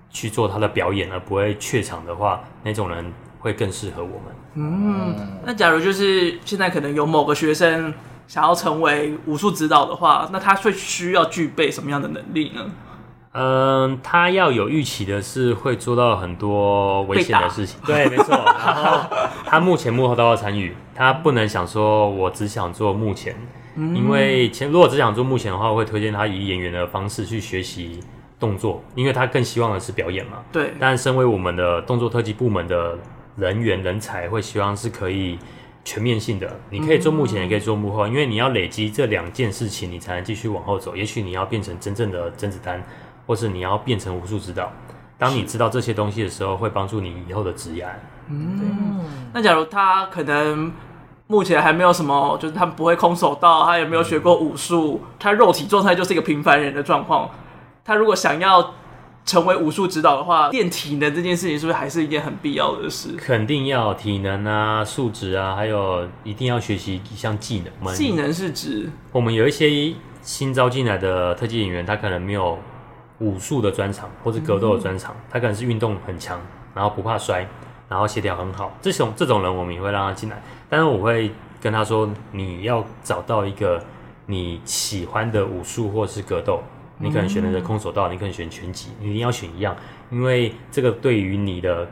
[0.09, 4.35] 去做他的表演，而不会怯场的话，那种人会更适合我们。
[4.55, 7.93] 嗯，那假如就是现在可能有某个学生
[8.27, 12.65] 想要成为武术指导的话，那他最需要具备什么样的能力呢？
[13.35, 18.35] 嗯，他要有预期的是会做到很多危险的事情，对，没错。
[18.37, 19.01] 然后
[19.47, 23.35] 他幕前幕后都要参与，他不能想说我只想做幕前，
[23.77, 28.01] 嗯、因为前如果只想做幕前的话，我会推荐他以演员的方式去学习
[28.39, 30.33] 动作，因为他更希望的是表演嘛。
[30.53, 30.75] 对。
[30.79, 32.99] 但身为我们的动作特技部门的
[33.37, 35.39] 人员人才，会希望是可以
[35.85, 40.97] 全面性的，你可以做幕前，也可以做幕后，因为你要累积这两件事情，你才能继续往后走。
[40.97, 42.83] 也许你要变成真正的甄子丹。
[43.25, 44.71] 或是你要变成武术指导，
[45.17, 47.89] 当你知道这些东西的时候，会帮助你以后的职业。
[48.29, 48.99] 嗯，
[49.33, 50.73] 那假如他可能
[51.29, 57.31] 目前还没有什么，就是他不会空手道，他也没有学过武术，他肉体状态就是一个平凡人的状况。
[57.85, 58.75] 他如果想要
[59.25, 63.11] 成为武术指导的话，练体能这件事情是不是还是一件很必要的事？
[63.17, 67.95] 肯定要体能啊、素质啊，还有一定要学习一项技能。
[67.95, 72.59] 技能是指我们有一些新招进来的特技演员，他可能没有。
[73.19, 76.41] 武术的专长或者格斗的专长，他可能是运动很强，
[76.75, 77.47] 然后不怕摔，
[77.89, 78.77] 然后协调很好。
[78.83, 81.31] 这种这种人我们也会让他进来，但是我会
[81.61, 83.81] 跟他说，你要找到一个
[84.27, 86.61] 你喜欢的武术或是格斗，
[87.03, 89.77] 你可能选的是空手道，你可能选拳击，你一定要选一样，
[90.11, 91.87] 因为这个对于你的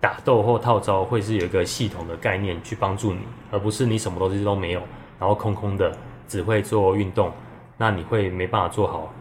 [0.00, 4.80] 打斗或套招会是有一个系统的概念去帮助你，而不是你什么东西都没有，
[5.18, 7.30] 然后空空的只会做运动，
[7.76, 9.12] 那你会没办法做好。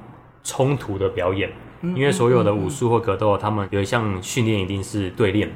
[0.42, 1.52] 冲突的表演，
[1.82, 5.52] 因为所有的武术或格斗，他们有一项训练一定是对练。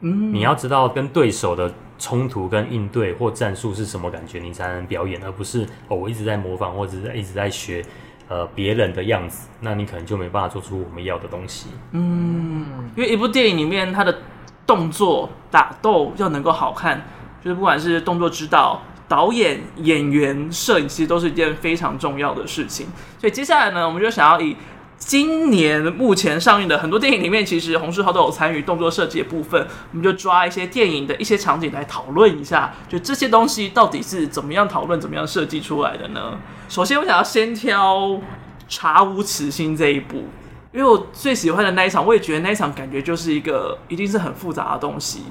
[0.00, 7.84] 嗯，你要知道跟对手的冲突跟应对或战术是什么感觉，你才能表演，而不是哦，我一直在模仿或者是一直在学
[8.28, 11.68] 呃别人的样子，那你可能就没办法做出我们要的东西。
[11.92, 14.18] 嗯，因为一部电影里面，它的
[14.66, 17.06] 动作打斗要能够好看，
[17.42, 18.82] 就是不管是动作指导。
[19.08, 22.88] 导演、演员、摄影其实都是一件非常重要的事情，
[23.18, 24.54] 所以接下来呢，我们就想要以
[24.98, 36.38] 今年目前上映的很多电影里面，其实洪世浩都有参与动作设计的部分，我们就抓一些电影的一些场景来讨论一下，就这些东西到底是怎么样讨论、怎么样设计出来的呢？
[36.68, 38.00] 首先，我想要先挑
[38.68, 40.18] 《查无此心》这一部，
[40.70, 45.22] 因为我最喜欢的那一场，我也觉得那一场感觉就是一个一定是很复杂的东西。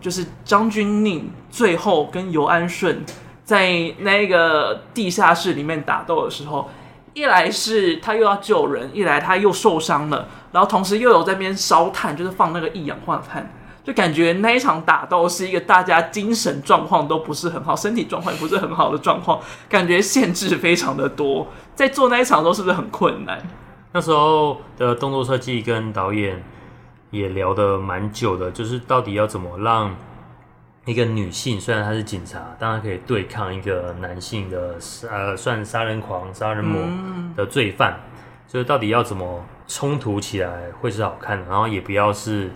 [0.00, 3.04] 就是张钧甯最后跟尤安顺
[3.44, 6.68] 在那个地下室里面打斗的时候，
[7.14, 23.40] 一来是他又要救人，一来他又受伤了，然后同时又有在边烧炭，就是放那个一氧化碳，就感觉那一场打斗是一个大家精神状况都不是很好，身体状况也不是很好的状况，感觉限制非常的多，在做那一场的时候是不是很困难？
[23.92, 26.42] 那时候的动作设计跟导演。
[27.12, 29.92] 也聊得蛮久的，就是到底要怎么让
[30.84, 34.76] 一个女性，虽然她是警察，但她可以对抗一个男性的
[35.10, 36.80] 呃，算杀人狂、杀人魔
[37.34, 37.98] 的罪犯，
[38.46, 42.52] 就是到底要怎么冲突起来会是好看的，然后也不要是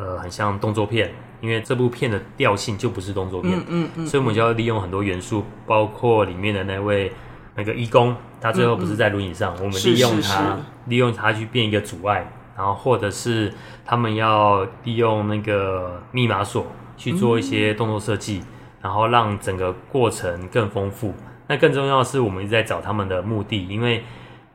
[0.00, 7.12] 呃很像动作片，因为这部片的调性就不是动作片，嗯嗯，嗯，所以我们就要利用很多元素，包括里面的那位
[7.54, 12.32] 那个义工，他最后不是在轮椅上，我们利用他，利用他去变一个阻碍。
[12.56, 13.50] 然后，或者是
[13.86, 18.46] 他们要利用那个密码锁去做一些动作设计，嗯、
[18.82, 21.14] 然后让整个过程更丰富。
[21.46, 24.04] 那更重要的是，我们一直在找他们的目的，因为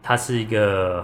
[0.04, 1.04] 它是一个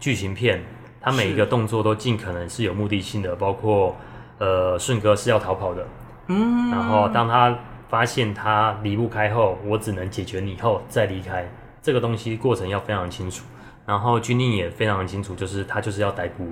[0.00, 0.64] 剧情片，
[1.00, 3.34] 它每一个动作都尽可能是有目的性的。
[3.36, 3.96] 包括
[4.38, 5.86] 呃，顺哥是要逃跑的，
[6.28, 7.58] 嗯，然后当他
[7.88, 11.50] 发现他离不开后，我只能解决你后再离开。
[11.82, 13.44] 这个东西过程要非常清楚。
[13.86, 16.46] 然后军令也非常清楚，就是他就是要逮捕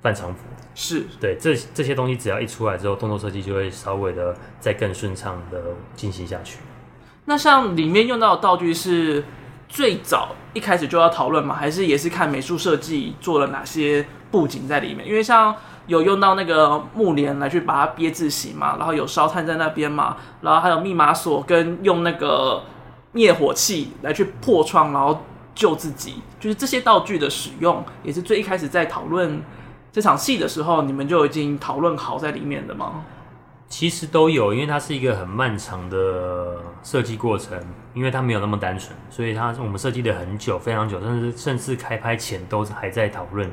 [0.00, 0.40] 范长福，
[0.74, 5.62] 是对这这些东西，只要一出来之后，动作设计就会稍微的再更顺畅的
[5.94, 6.58] 进行下去。
[7.26, 9.22] 那像里面用到的道具是
[9.70, 11.54] 最早一开始就要讨论吗？
[11.54, 15.08] 还是也是看美术设计做了哪些布景在里面？
[15.08, 15.54] 因为像
[15.86, 22.62] 有用到那个木帘来去把它憋字形嘛，然后有烧炭在那边嘛，然后还有密码锁跟用那个
[23.12, 25.22] 灭火器来去破窗，然后。
[25.52, 29.42] 救自己，就是这些道具的使用，也是最一开始在讨论
[29.92, 33.04] 这场戏的时候，你们就已经讨论好在里面的吗？
[33.70, 37.56] 其实都有，因为它是一个很漫长的设计过程，
[37.94, 43.48] 因为它没有那么单纯，所以它我们设计了很久，非常久，甚至甚至开拍前都还在讨论。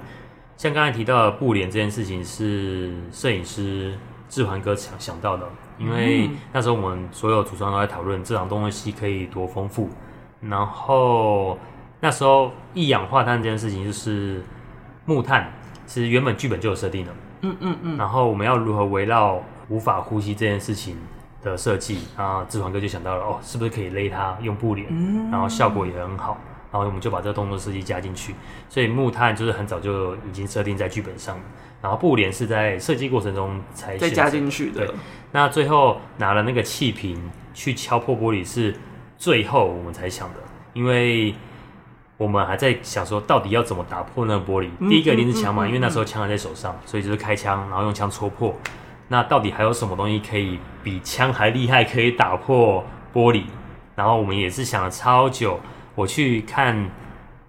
[0.57, 3.93] 像刚才提到的布帘这件事情，是摄影师
[4.27, 5.47] 志环哥想想到的，
[5.77, 9.87] 因为那时候我们所有组装都在讨论这场动作戏可以多丰富。
[10.41, 11.59] 然后
[11.99, 14.43] 那时候一氧化碳这件事情就是
[15.05, 15.53] 木炭，
[15.85, 17.13] 其实原本剧本就有设定的。
[17.43, 17.97] 嗯嗯嗯。
[17.97, 19.39] 然后我们要如何围绕
[19.69, 20.97] 无法呼吸这件事情
[21.43, 22.45] 的设计啊？
[22.49, 26.37] 志桓哥就想到了哦，是不是可以勒它用布帘，嗯、然后效果也很好。
[26.69, 28.35] 然后我们就把这个动作设计加进去。
[28.67, 31.39] 所以木炭就是很早就已经设定在剧本上，
[31.81, 34.85] 然后布帘是在设计过程中才再加进去的。
[34.85, 34.95] 对。
[35.31, 38.75] 那最后拿了那个气瓶去敲破玻璃是
[39.17, 40.35] 最后我们才想的，
[40.73, 41.33] 因为
[42.17, 44.69] 我们还在想说到底要怎么打破那个玻璃。
[44.79, 48.53] 嗯、第一个一定是枪嘛，嗯嗯嗯、因为那时候枪还在手上，所以就是开枪，然后用枪戳破。
[49.09, 52.83] 那到底还有什么东西可以比枪还厉害，可以打破
[53.13, 53.43] 玻璃？
[53.95, 55.59] 然后我们也是想了超久。
[55.95, 56.89] 我去看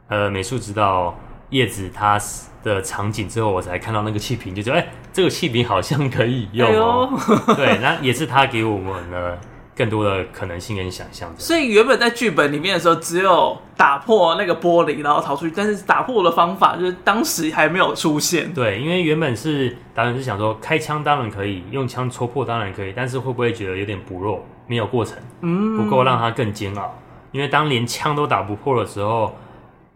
[0.09, 1.15] 呃美术指导
[1.51, 2.19] 叶子他
[2.63, 7.11] 的场景之后，我才看到那个气瓶，就觉得哎，这个气瓶好像可以用哦。
[7.13, 9.39] 哎、呦对，那也是他给我们了
[9.79, 11.33] 更多的可能性跟想象。
[11.39, 15.55] 所以原本在剧本里面的时候，只有打破那个玻璃，然后逃出去。
[15.57, 18.53] 但是打破的方法就是当时还没有出现。
[18.53, 26.93] 对，因为原本是导演是想说，开枪当然可以，用枪戳破当然可以，但是会不会觉得有点薄弱，没有过程，嗯，不够让他更煎熬。
[27.31, 29.33] 因为当连枪都打不破的时候，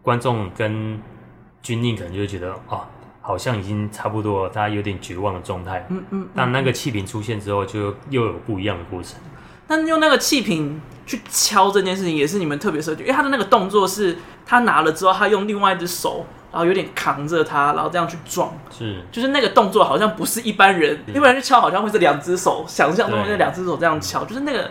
[0.01, 0.97] 观众跟
[1.61, 2.79] 军令可能就会觉得哦，
[3.19, 5.85] 好像已经差不多了，大家有点绝望的状态。
[5.89, 6.27] 嗯嗯。
[6.33, 9.19] 但那个气瓶出现之后，就又有不一样的过程。
[9.67, 18.53] 但用那个气瓶去敲这件事情，也是你们特别设计，因为他的那个动作是，他拿了之后，他用另外一只手，然后有点扛着它，然后这样去撞。
[18.69, 19.01] 是。
[19.11, 24.69] 就是那个动作好像不是一般人，一般人去敲好像会是两只手，想象中的两只手这样敲，就是那个。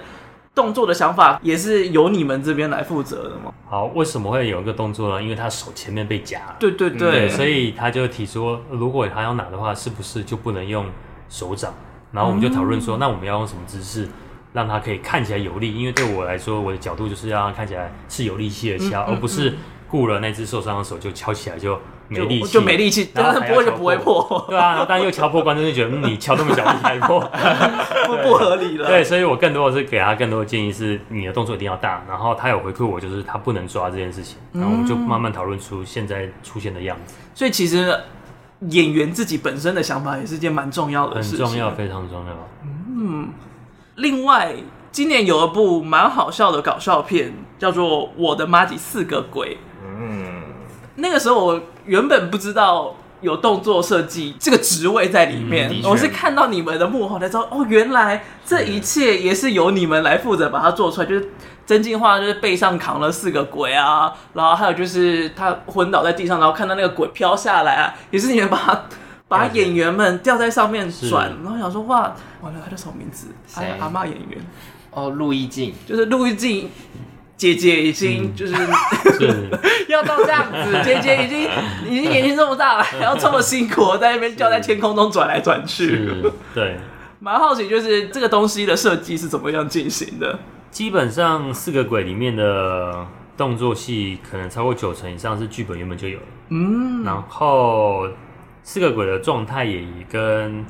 [0.55, 3.51] 动作的想法也是由你们这边来负责的吗？
[3.71, 5.23] 好，为什么会有一个动作呢？
[5.23, 6.57] 因为他手前面被夹了。
[6.59, 10.85] 对对对，对，所以他就提出，如果他要拿的话，是不是就不能用
[11.31, 11.73] 手掌？
[12.11, 14.07] 然后我们就讨论说，嗯、那我们要用什么姿势，
[14.53, 15.75] 让他可以看起来有力？
[15.75, 19.55] 因为对我来说，我的角度就是要看起来是有力气的敲，嗯嗯嗯、而不是
[19.89, 21.79] 顾了那只受伤的手就敲起来就。
[22.09, 24.45] 没力气，就没力气，真的不会就不会破。
[24.47, 27.19] 对啊，然后但又敲破，观众就觉得你敲这么小力还破，
[28.07, 28.87] 不不合理了。
[28.87, 32.05] 对，所以我更多的是给他更多的建议是，你的动作一定要大。
[32.07, 34.37] 然后他有回馈我，就是他不能抓这件事情。
[34.53, 37.15] 然后我们就慢慢讨论出现在出现的样子。
[37.35, 37.99] 所以其实
[38.69, 42.49] 演员自己本身的想法也是件蛮重要的事情，很重要，非常重要。
[42.95, 43.31] 嗯，
[43.97, 44.55] 另外
[44.91, 49.57] 今年有一部蛮好笑的搞笑片，叫做《我的妈吉四个鬼》。
[49.85, 50.43] 嗯，
[50.97, 51.61] 那个时候我。
[51.85, 61.07] 原本不知道有动作设计这个职位在里面，嗯、我是看到你们的幕后才知道，哦，原来这一切也是由你们来负责把它做出来。
[61.09, 61.31] 就是
[61.67, 68.83] 真进化，就是背上扛了四个鬼啊，然后还有就是他昏倒在地上，然后看到那个鬼飘下来啊，也是你们把他
[69.33, 73.29] 把演员们吊在上面转，然后想说哇，完了，他叫什么名字？
[73.47, 74.39] 谁阿妈演员
[74.91, 76.71] 哦，陆一静，就是陆一静。
[77.35, 78.55] 姐姐已经就 是、
[79.89, 81.41] 要到这样子， 姐姐已经
[81.91, 86.09] 已经年纪这么大了，还要这么辛苦在那边吊在天空中转来转去。
[86.55, 86.77] 对，
[87.19, 90.39] 蛮好奇，就是这个东西的设计是怎么样进行的？
[90.71, 93.05] 基本上四个鬼里面的
[93.37, 96.27] 动作戏，可能超过九成以上是剧本原本就有了。
[96.51, 98.07] 嗯，然后
[98.63, 100.65] 四个鬼的状态也跟。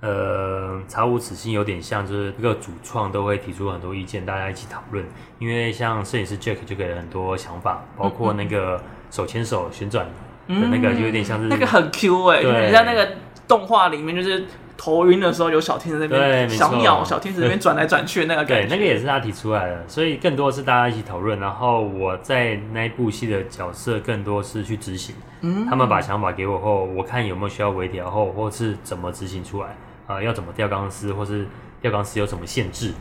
[0.00, 5.04] 呃，查无此心有点像，就是各个主创都会提出很多意见，大家一起讨论。
[5.40, 8.80] 因为像摄影师 Jack 就给了很多想法，包括那个
[9.10, 10.06] 手牵手旋转
[10.46, 13.08] 的那个，就有点像是、嗯、那个很 Q 哎、欸，对很像那个
[13.48, 14.46] 动画里面就是
[14.78, 18.68] 头晕的时候有小天使在那边，小鸟小天使那边转来转去的那个感觉。
[18.68, 21.38] 对，那个也是他提出来的，所以更多是大家一起讨论。
[21.40, 29.68] 然后我在那一部戏的角色更多是去执行，嗯，他们把想法给我后，我看有没有需要微调后，或是怎么执行出来。
[30.06, 31.46] 啊、呃，要怎么吊钢丝，或是
[31.82, 32.94] 吊钢丝有什么限制，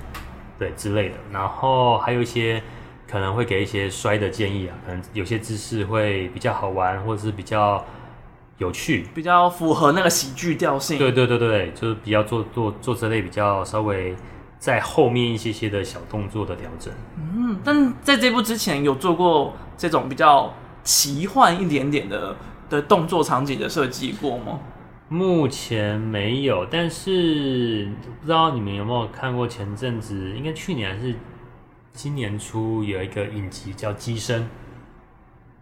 [0.59, 1.15] 对之类的。
[1.31, 2.61] 然后还有一些
[3.09, 7.85] 可能会给一些摔的建议啊，可能有些姿势会比较好玩，或者是比较
[8.57, 10.97] 有趣，比较符合那个喜剧调性。
[10.97, 14.15] 对对对对，就是比较做做做这类比较稍微
[14.57, 16.91] 在后面一些些的小动作的调整。
[17.17, 20.53] 嗯，但在这部之前有做过这种比较
[20.83, 22.35] 奇幻一点点的
[22.69, 24.59] 的动作场景的设计过吗？
[25.09, 27.87] 目前没有，但是
[28.19, 31.15] 不知道你们有没有看过前阵子，应该去年还是
[31.93, 34.41] 今年初有一个影集叫《机身》。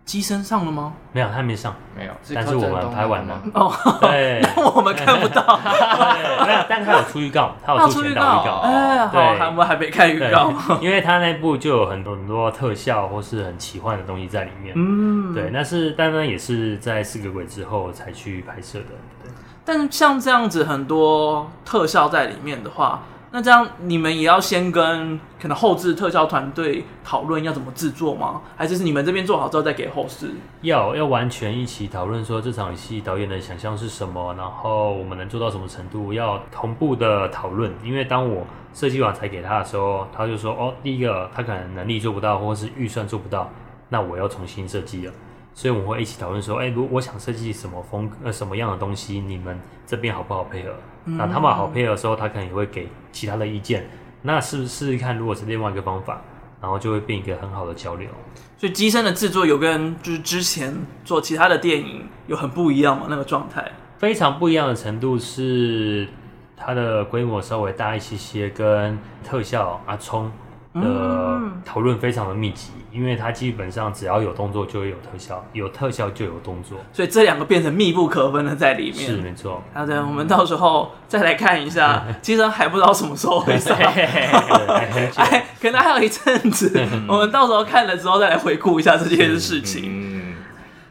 [0.05, 0.93] 机身上了吗？
[1.11, 2.11] 没有，他没上，没有。
[2.33, 3.41] 但是我们拍完了。
[3.55, 4.39] 哦，对，
[4.75, 5.59] 我们看不到。
[6.45, 8.57] 没有，但他有出预告，他有出前导预告。
[8.63, 10.53] 哎，好，我们还没看预告。
[10.79, 14.73] 因为他那部就有很多很多特效或是很奇幻的东西在里面。
[14.77, 18.85] 嗯，对，那是，但呢也是在四个鬼之后才去拍摄的。
[19.23, 19.31] 对。
[19.65, 23.01] 但像这样子很多特效在里面的话，
[23.35, 28.41] 那这样你们也要先跟可能后置特效团队讨论要怎么制作吗？
[28.55, 30.31] 还是是你们这边做好之后再给后置？
[30.61, 37.73] 要要完全一起讨论说这场戏导演的想象是什么，然后我们能做到什么程度，要同步的讨论。
[37.83, 43.49] 因为当我设计完才给他的时候，他就说：“哦，第一个他可能能力做不到，或者是预算做不到，
[43.89, 45.13] 那我要重新设计了。”
[45.55, 50.75] 所以我们会一起讨论说：“哎，如果我想设计什么风呃什么样的东西，你们这边好不好配合？”
[51.05, 53.87] 那他们好配合的时候，他可能也会给其他的意见。
[54.23, 56.21] 那试试试看，如果是另外一个方法，
[56.61, 58.09] 然后就会变一个很好的交流。
[58.57, 63.07] 所以机身的制作有跟就是之前做其他的电影有很不一样吗？
[63.09, 66.07] 那个状态非常不一样的程度是
[66.57, 70.31] 它的规模稍微大一些些，跟特效阿聪
[70.81, 78.95] 的讨论非常的密集，因为它基本上只要有动作就会有特效，有特效就有动作，所以这两个变成密不可分的在里面。
[78.95, 79.61] 是没错。
[79.73, 86.71] 好的，我们到时候再来看一下，其实还不知道什么时候会上， 哎，可能还有一阵子，
[87.07, 90.04] 我们到时候看了之后再来回顾一下这件事情。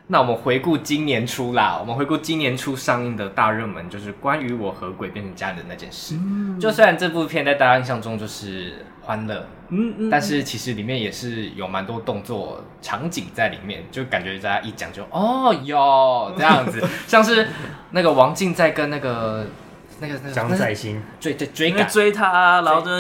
[0.07, 6.15] 那我们回顾今年初啦，我们回顾今年初上映的大热门，就是关于我和鬼变成家人的那件事。
[6.17, 17.49] 嗯、就虽然这部片在大家印象中就是欢乐，嗯嗯，但是其实里面也是有蛮多动作场景在里面，就感觉大家一讲就哦哟这样子，像是
[17.93, 19.47] 那个王静在跟那个。
[20.01, 22.91] 那个那个张载兴追追追赶追他，然后就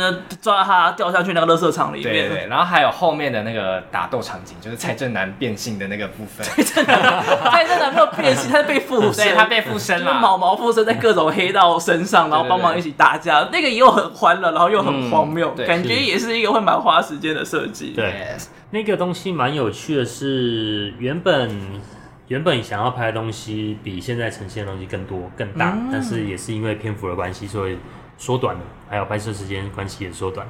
[0.40, 2.28] 抓他掉下去那个垃圾场里面。
[2.28, 6.46] 对对，然后还有后面的那个打斗场景，就是蔡正南变性的那个部分。
[6.46, 13.48] 蔡正南，蔡正南没有变性，他是被附身，他被附身了，毛毛附身在各种黑道身上，然后帮忙一起打架。
[13.52, 17.92] 那个又很欢乐，然后又很荒谬，感觉也是一个会蛮花时间的设计。
[17.94, 18.36] 对，
[18.70, 21.50] 那个东西蛮有趣的是原本。
[22.28, 27.78] 原本想要拍的东西比现在呈现的东西更多更大，嗯、但是也是因为篇幅的关系，所以
[28.16, 30.46] 缩短了，还有拍摄时间关系也缩短。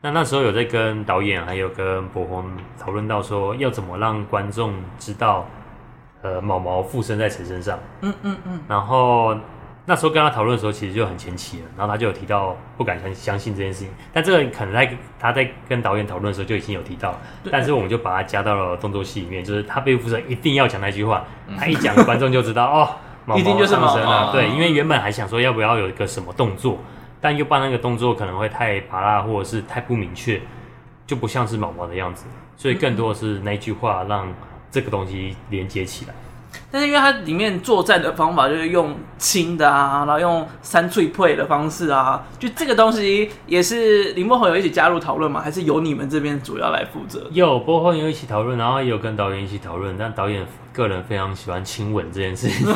[0.00, 2.44] 那那时候有在跟导演还有跟博宏
[2.78, 5.46] 讨论到说，要怎么让观众知道，
[6.22, 7.78] 呃，毛毛附身在谁身上？
[8.00, 9.36] 嗯嗯嗯，然后。
[9.86, 17.52] 那时候跟他讨论的时候，其实就很前期了，然后他就有提到不敢相相信这件事情，但这个可能在他在跟导演讨论的时候就已经有提到，对。
[17.52, 21.24] 但是我们就把它加到了动作戏里面，就是他被附身一定要讲那句话，
[21.58, 26.78] 他一讲观众就知道哦，毛毛一定就是毛毛，对，因为原本还想说要不要有一个什么动作，
[27.20, 30.40] 但又怕那个动作可能会太拔辣或者是太不明确，
[31.06, 32.24] 就不像是毛毛的样子，
[32.56, 34.32] 所以更多的是那句话让
[34.70, 36.14] 这个东西连接起来。
[36.70, 45.40] 但是因为它里面作战的方法就是用轻的啊，然后用三脆配的方式啊，就这个东西也是林波宏有一起加入讨论吗？
[45.40, 47.26] 还是由你们这边主要来负责？
[47.32, 52.66] 有波宏有一起讨论，然后也有跟导演一起讨论，但导演个人非常喜欢亲吻这件事情，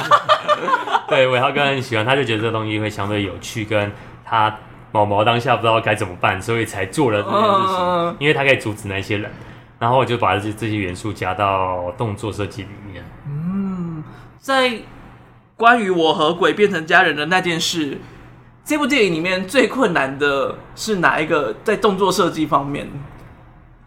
[1.09, 3.91] 对，韦浩哥很喜欢，他就觉得这个东西会相对有趣，跟
[4.24, 4.55] 他
[4.93, 9.31] 毛毛当下不知道该怎么办，所以才做了这件事情，嗯、因为他可以阻止那些人，
[9.79, 13.05] 然后我就把这这些元素加到动作设计里面。
[14.49, 14.78] 在
[15.59, 17.99] 关于我和鬼变成家人的那件事，
[18.64, 21.55] 这部电影里面最困难的是哪一个？
[21.62, 22.88] 在动作设计方面，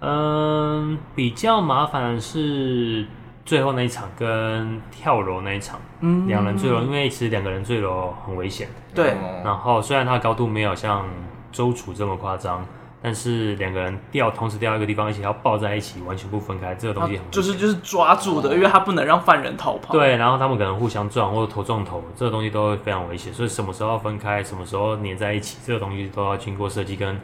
[0.01, 3.07] 嗯，比较麻烦的是
[3.43, 9.17] 最后那一场跟跳楼那一场，嗯，两人坠楼，因为其实两个人坠楼很危险，对。
[9.43, 11.09] 然后虽然它的高度没有像
[11.51, 12.63] 周楚这么夸张。
[13.03, 19.91] 但是两个人掉，同时掉一个地方，而且要抱在一起，完全不分开，这个东西很就是就是抓住的，因为他不能让犯人逃跑。
[19.91, 23.33] 对，然后他们可能互相撞或者头撞头，这个东西都会非常危险。
[23.33, 27.19] 所以什么时候要分开，什么时候粘在一起，这个东西都要经过设计跟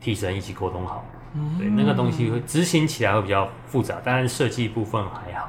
[0.00, 1.04] 替身一起沟通好。
[1.34, 5.48] 嗯，对，那个东西会执行起来会比较复杂，但是设计部分还好。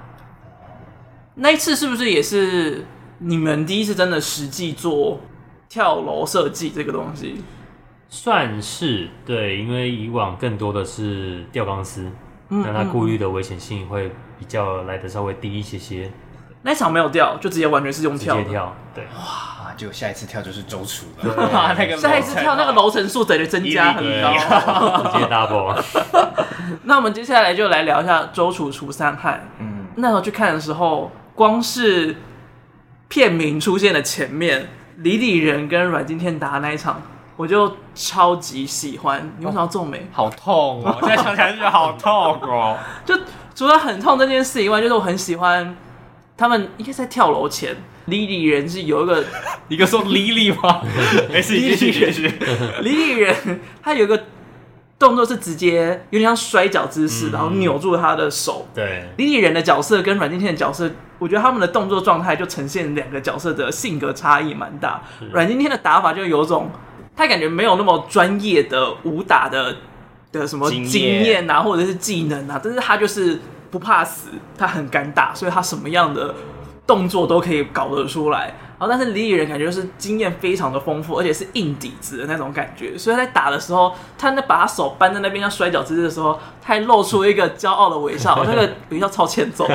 [1.35, 2.85] 那一次是不是也是
[3.17, 5.19] 你们第一次真的实际做
[5.67, 7.43] 跳楼设计这个东西？
[8.15, 12.11] 算是对，因为以往更多的是吊钢丝，
[12.47, 16.11] 那他顾虑的危险性会比较来的稍微低一些些。
[16.61, 18.37] 那一场没有掉，就直接完全是用跳。
[18.37, 19.03] 直接跳，对。
[19.05, 21.75] 哇，就下一次跳就是周楚了。
[21.75, 24.31] 那个 下一次跳那个楼层数等于增加很高。
[25.11, 25.83] 直接 double。
[26.85, 29.43] 那我们接下来就来聊一下周楚除三害。
[29.57, 32.15] 嗯，那时候去看的时候，光是
[33.07, 37.01] 片名出现的前面，李李仁跟阮经天打那一场。
[37.35, 40.07] 我就超级喜欢，你为什么要皱眉？
[40.11, 40.97] 好痛哦！
[41.01, 42.77] 我 现在想起来就觉得好痛哦。
[43.03, 43.17] 就
[43.55, 45.75] 除了很痛这件事以外，就是我很喜欢
[46.37, 47.75] 他们应该在跳楼前，
[48.05, 49.23] 李李人是有一个
[49.67, 50.81] 一个说李李吗？
[51.33, 52.31] 没事，继续继续。
[52.81, 54.25] 李李人他有一个
[54.99, 58.67] 动作是直接有点像摔跤姿势，然后扭住他的手。
[58.75, 65.01] 对，李李人的角色跟阮经天的角色，我觉得他们的动作状态就呈现两个角色的性格差异蛮大。
[65.31, 66.69] 阮经天的打法就有种。
[67.15, 69.75] 他感觉没有那么专业的武打的
[70.31, 70.85] 的什么经
[71.23, 73.39] 验啊，或者是技能啊，但是他就是
[73.69, 76.33] 不怕死，他很敢打，所以他什么样的
[76.87, 78.55] 动作都可以搞得出来。
[78.79, 89.65] 然后，但是李李仁感觉就是经验非常的丰富，而且是硬底子的那种感觉，所以在打的时候，他那把他手扳在那边像摔跤姿势的时候，他还露出一个骄傲的微笑， 那个微笑超欠揍。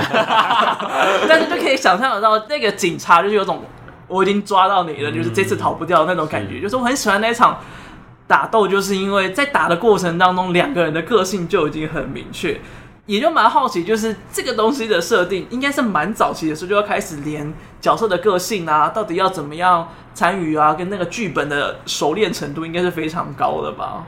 [1.27, 3.63] 但是就可以想象得到，那个警察就是有种
[4.09, 6.61] 我已经抓到你了，就是这次逃不掉的那种感觉。
[6.61, 7.61] 就是我很喜欢那一场
[8.27, 12.61] 打斗，就是因为在打的过程当中，两个人的个性就已经很明确。
[13.07, 24.05] 也就蛮好奇，就是这个东西的设定，应该是蛮早期的时候就要开始连角色的个性啊，到底要怎么样参与啊，跟那个剧本的熟练程度，应该是非常高的吧？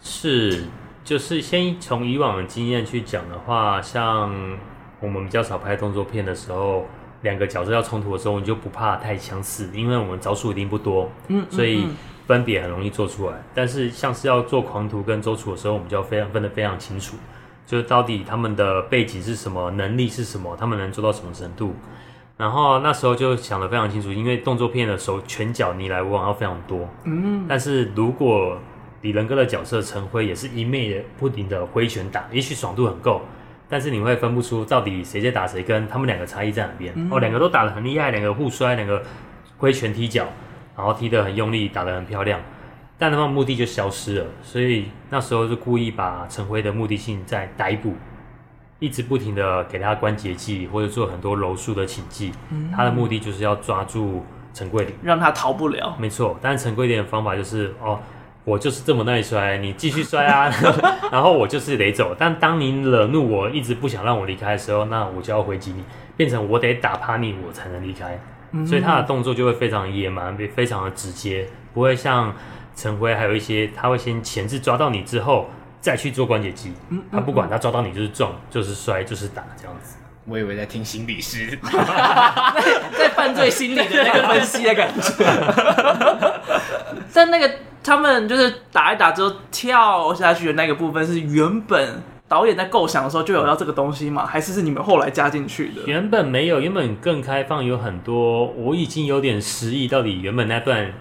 [0.00, 0.64] 是，
[1.04, 4.32] 就是先从以往的经验去讲的话，像
[5.00, 6.86] 我们比较少拍动作片的时候，
[7.22, 11.86] 两个角色要冲突的时候，你就不怕太相似，因为我们招数一定不多，嗯，所以
[12.26, 13.36] 分别很容易做出来。
[13.54, 17.16] 但是像是要做狂徒跟周楚的时候，我们就要非常分得非常清楚。
[17.66, 21.74] 就是到底他们的背景是什么，能力是什么，他们能做到什么程度？
[22.36, 26.88] 然后那时候就想得非常清楚，因为动作片的时候拳脚你来我往要非常多。
[27.04, 28.58] 嗯，但是如果
[29.02, 33.20] 李仁哥的角色陈辉也是一昧的不停的挥拳打，也许爽度很够，
[33.70, 36.92] 但是你会分不出到底谁在打谁，跟他们两个差异在哪边？
[36.96, 39.00] 嗯、哦，两个都打得很厉害，两个互摔，两个
[39.56, 40.26] 挥拳踢脚，
[40.76, 42.40] 然后踢得很用力，打得很漂亮。
[42.98, 47.94] 但他们目的就消失了，所以那时候就故意把陈辉的目的性在逮捕，
[48.78, 55.96] 一直不停的给他关节技或者做很多柔术的请技，嗯、他的目的就是要抓住陈桂林，让他逃不了。
[55.98, 57.98] 没错，但是陈桂林的方法就是哦，
[58.44, 60.50] 我就是这么耐摔，你继续摔啊，
[61.12, 62.14] 然后我就是得走。
[62.18, 65.84] 但当你惹怒我，一直不想让我离开的时候，那我就要回击你，
[66.16, 68.18] 变成我得打趴你，我才能离开。
[68.52, 72.34] 嗯、所以他的动作就会非常野蛮，非常的直接，不会像。
[72.76, 75.50] 陈辉还有一些，他会先前置抓到你之后，
[75.82, 76.72] 再去做关节技。
[76.88, 79.96] 嗯，他不管他抓到你就是撞，就是摔，就是打这样子。
[80.24, 81.58] 我以为在听心理师，
[82.96, 85.12] 在犯罪心理的那个分析的感觉。
[87.12, 87.50] 但那个
[87.90, 94.24] 他们就是打一打之后跳下去的那个部分，是原本导演在构想的时候就有要这个东西吗？
[94.24, 95.82] 还是是你们后来加进去的？
[95.86, 100.92] 原本没有，原本更开放，有很多我已经有点失忆，到底原本那段。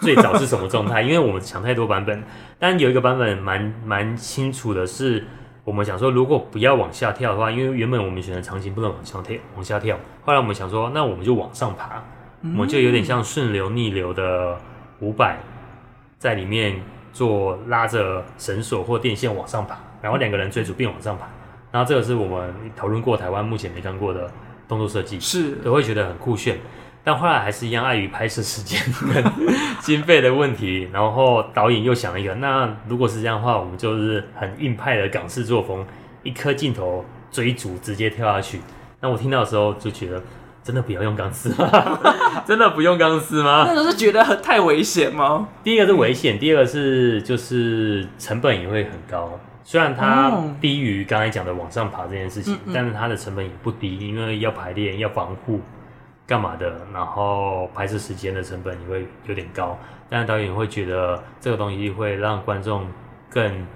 [0.00, 1.00] 最早是什么状态？
[1.04, 2.22] 因为我们想太多版本，
[2.58, 5.26] 但有一个版本蛮蛮清楚的是，
[5.64, 9.98] 我们想说如果不要往下跳的话，因为原本我们选的场景不能往下跳，往下跳。
[10.24, 12.02] 后来我们想说，那我们就往上爬，
[12.42, 14.56] 我们就有点像顺流逆流的
[15.00, 15.36] 伍佰，
[16.18, 16.80] 在里面
[17.12, 21.26] 做拉着绳索或电线往上爬，然后两个人追逐并往上爬。
[21.70, 24.30] 然后这个是我们讨论过台湾目前没看过的
[24.66, 26.58] 动作设计，是都会觉得很酷炫。
[27.04, 28.78] 但后来还是一样，碍于拍摄时间
[29.14, 29.24] 跟
[29.80, 35.86] 经费的问题，然后导演又想了一个，那如果是这样的话，我们就是很硬派的港式作风，
[36.22, 38.60] 一颗镜头追逐直接跳下去。
[39.00, 40.22] 那我听到的时候就觉得，
[40.68, 41.98] 真的不要用钢丝吗？
[42.46, 43.64] 真的不用钢丝吗？
[43.66, 45.48] 那个是觉得很太危险吗？
[45.64, 49.40] 第一个是危险，第二个是就是成本也会很高。
[49.64, 55.62] 虽然它低于刚才讲的往上爬这件事情，但是它的成本也不低，因为要排练要防护。
[56.26, 56.70] 干嘛的？
[56.92, 59.78] 然后拍摄时间的成本也会有点高，
[60.10, 62.86] 但是导演会觉得这个东西会让观众
[63.30, 63.66] 更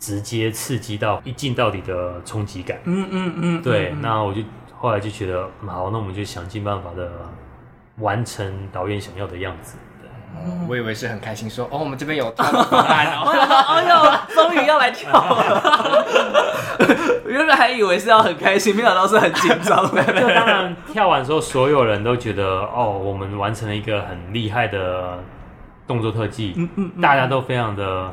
[0.00, 2.80] 直接刺激到一镜到底的冲击感。
[2.82, 3.94] 嗯嗯嗯，对。
[4.00, 4.42] 那我就
[4.78, 7.10] 后来就觉得，好，那我们就想尽办法的
[7.98, 9.76] 完成导演想要的样子。
[10.68, 13.30] 我以为是很开心说，说哦，我们这边有跳方案哦，
[13.68, 16.04] 哎呦，终于要来跳了。
[17.26, 19.82] 原本还以为是要很开心，没想到是很紧张。
[19.96, 25.18] 就当然跳完之后，所有人都觉得哦，我们完成了一个很厉害的
[25.86, 28.12] 动作特技，嗯嗯，大家都非常的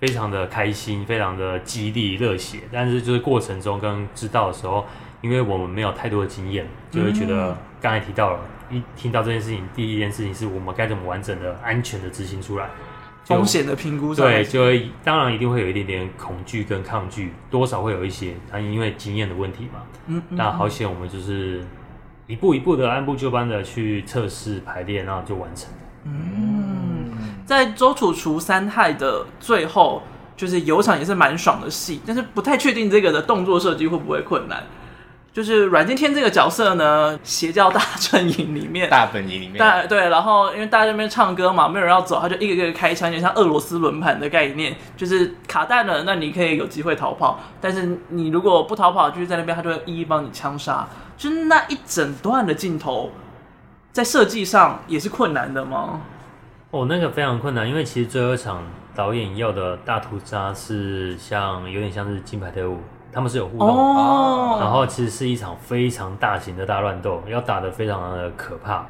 [0.00, 2.58] 非常的开心，非常的激励热血。
[2.72, 4.84] 但是就是过程中跟知道的时候，
[5.22, 8.40] 因为我们没有太多的经验，就会觉得刚才提到了。
[8.70, 12.70] 一听到这件事情，第一件事情是我们该怎么完整的、安全的执行出来，
[13.26, 14.14] 风险的评估。
[14.14, 19.82] 对，就会当然一定会有一点点恐惧跟抗拒，多少会有一些，但因为经验的问题嘛。
[20.06, 21.62] 嗯，那好险，我们就是
[22.26, 25.78] 一步一步的按部就班的去测试排练，然后就完成了。
[26.04, 27.12] 嗯，
[27.44, 30.02] 在周楚除三害的最后，
[30.34, 34.64] 就是有场也是蛮爽的戏，但是不太确定这个的动作设计会不会困难。
[35.32, 50.86] 就是阮经天这个角色呢，邪教大阵营里面，大本营里面，大对，然后因为大家在那边唱歌嘛，没有人要走，他就一个一个开枪，就像俄罗斯轮盘的概念，就是卡弹了，那你可以有机会逃跑，但是你如果不逃跑，就是在那边，他就会一一帮你枪杀。
[51.16, 53.10] 就是那一整段的镜头，
[53.92, 56.02] 在设计上也是困难的吗？
[56.70, 58.62] 哦，那个非常困难，因为其实最后一场
[58.94, 62.78] 导演要的大屠杀是像有点像是金牌特务，
[63.12, 68.86] 他们是有互动，哦，然后其实是一场非常大型的大乱斗，要打得非常的可怕。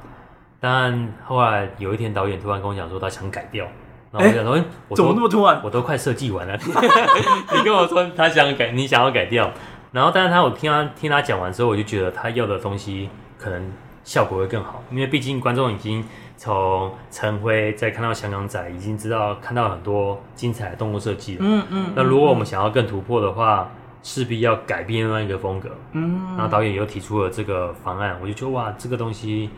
[0.61, 3.67] 但后来有一天导演突然跟我讲说他想改掉，
[4.13, 5.61] 然后我想说，哎、欸，我怎么那么突然？
[5.65, 6.57] 我都快设计完了，
[7.53, 9.51] 你跟我说他想改，你想要改掉，
[9.91, 13.73] 然后但是他我听他听他讲完之后，我就觉得他要的东西可能
[14.05, 16.05] 效果会更好，因为毕竟观众已经。
[16.35, 21.39] 从陈辉再看到香港仔，已经知道看到很多精彩的动作设计了。
[21.41, 21.93] 嗯嗯。
[21.95, 23.71] 那如果我们想要更突破的话，
[24.03, 25.71] 势必要改变另外一个风格。
[25.93, 26.37] 嗯。
[26.37, 29.51] 然后导演又提出了这个方案，我就觉得哇，这个东西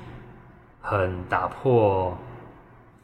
[0.81, 2.17] 很打破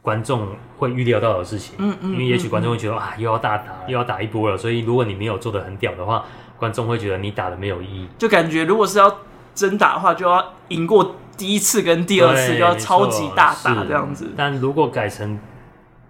[0.01, 1.75] 观众会预料到的事情。
[1.77, 2.11] 嗯嗯。
[2.13, 4.57] 因为也许观众会觉得啊，又要大打，又要打一波了。
[4.57, 6.23] 所以如果你没有做的很屌的话，
[6.57, 8.07] 观众会觉得你打的没有意义。
[8.17, 9.17] 就感觉如果是要
[9.53, 11.15] 真打的话，就要赢过。
[11.37, 15.39] 第一次跟第二次就要超级大打这样子，但如果改成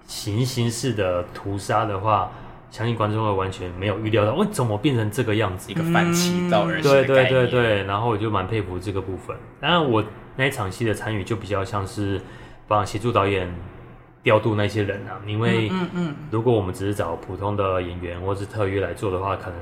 [0.06, 2.30] 行刑式的屠杀的话，
[2.72, 5.70] 相信观众会完全没有预料到，我怎么变成这个样子？
[5.70, 6.92] 一个反其道而行。
[6.92, 9.36] 对对对对，然后我就蛮佩服这个部分。
[9.60, 10.04] 当然，我
[10.38, 12.20] 那一场戏的参与就比较像是
[12.68, 13.54] 帮协助导演
[14.24, 19.60] 调度那些人啊，因为嗯嗯，如果我们只是找普通的演员或是特约来做的话，可能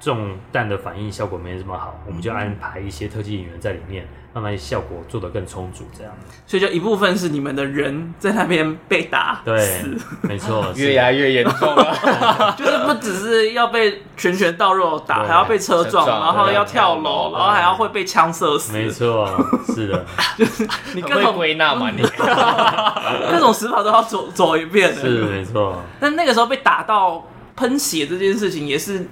[0.00, 4.08] 中弹的反应效果没这么好，我们就安排一些特技演员在里面。
[4.32, 6.12] 让那些效果做得更充足，这样。
[6.46, 9.82] 所以就一部分是你们的人在那边被打，对，
[10.22, 12.54] 没错，越压越严重了。
[12.56, 18.72] 就是不只是要被拳拳到肉打，还要被车撞， 然后要跳楼，然后还要会被枪射死。
[18.72, 19.28] 没错，
[19.66, 20.06] 是的，
[20.38, 24.94] 就是 你各种归纳嘛，你各种死法都要走走一遍。
[24.94, 25.82] 是没错。
[25.98, 27.26] 但那个时候被打到
[27.56, 29.08] 喷血这件事情也是。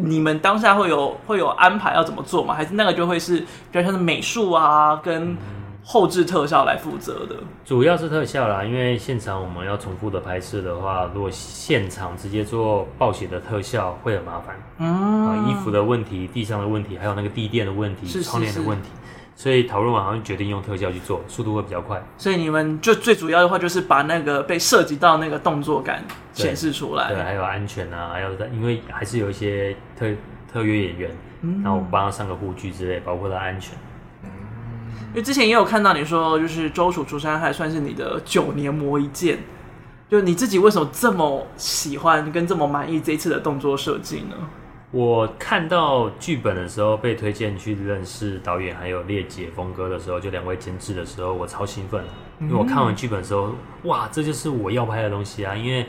[0.00, 2.54] 你们当下会有会有安排要怎么做吗？
[2.54, 5.36] 还是那个就会是比较像是美术啊跟
[5.84, 7.34] 后置特效来负责的？
[7.64, 14.54] 主要是特效啦，因为现场我们要重复的拍摄的话，如果现场直接做暴血的特效会很麻烦。
[14.78, 18.90] 嗯，啊，衣服的问题、地上的问题，还有那个地垫的问题、是是是窗帘的问题。
[19.38, 22.02] 所以讨论完好像决定用特效去做，速度会比较快。
[22.16, 27.06] 所以你们就最主要的话就是把那个被涉及到那个动作感显示出来。
[27.06, 30.06] 对，对，还有安全啊，还有因为还是有一些特
[30.52, 31.10] 特约演员，
[31.42, 33.78] 嗯、然后我帮他上个护具之类，包括他安全。
[34.24, 34.28] 嗯，
[35.10, 39.38] 因为之前也有看到你说，就是周处除三害算是你的九年磨一剑，
[40.10, 44.34] 就你自己为什么这么喜欢跟这么满意这一次的动作设计呢？
[44.90, 52.02] 我看到剧本的时候，被推荐去认识导演，还有列姐、峰哥的时候，就两位监制的时候，我超兴奋。
[52.40, 55.54] 因为我看完剧本的时候，哇，这就是我要拍的东西啊！
[55.54, 55.84] 因为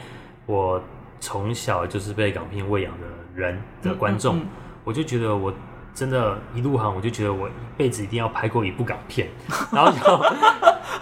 [0.45, 0.81] 我
[1.21, 4.47] 从小就是被港片喂养的人的观众，嗯嗯嗯、
[4.83, 5.53] 我就觉得我
[5.93, 9.29] 真的，一入行我就觉得我一辈子一定要拍过一部港片。
[9.71, 10.25] 然后就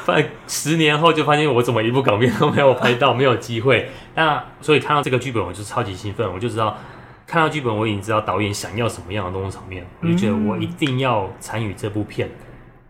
[0.05, 3.89] 发十年后就发现我怎么一部港片都没有拍到，没有机会。
[4.13, 6.77] 那所以看到这个剧本，我就超级兴奋，我就知道。
[7.27, 12.31] 看到剧本，我已经知道导演想要什么样的动作场面，我就觉得我一定要参与这部片。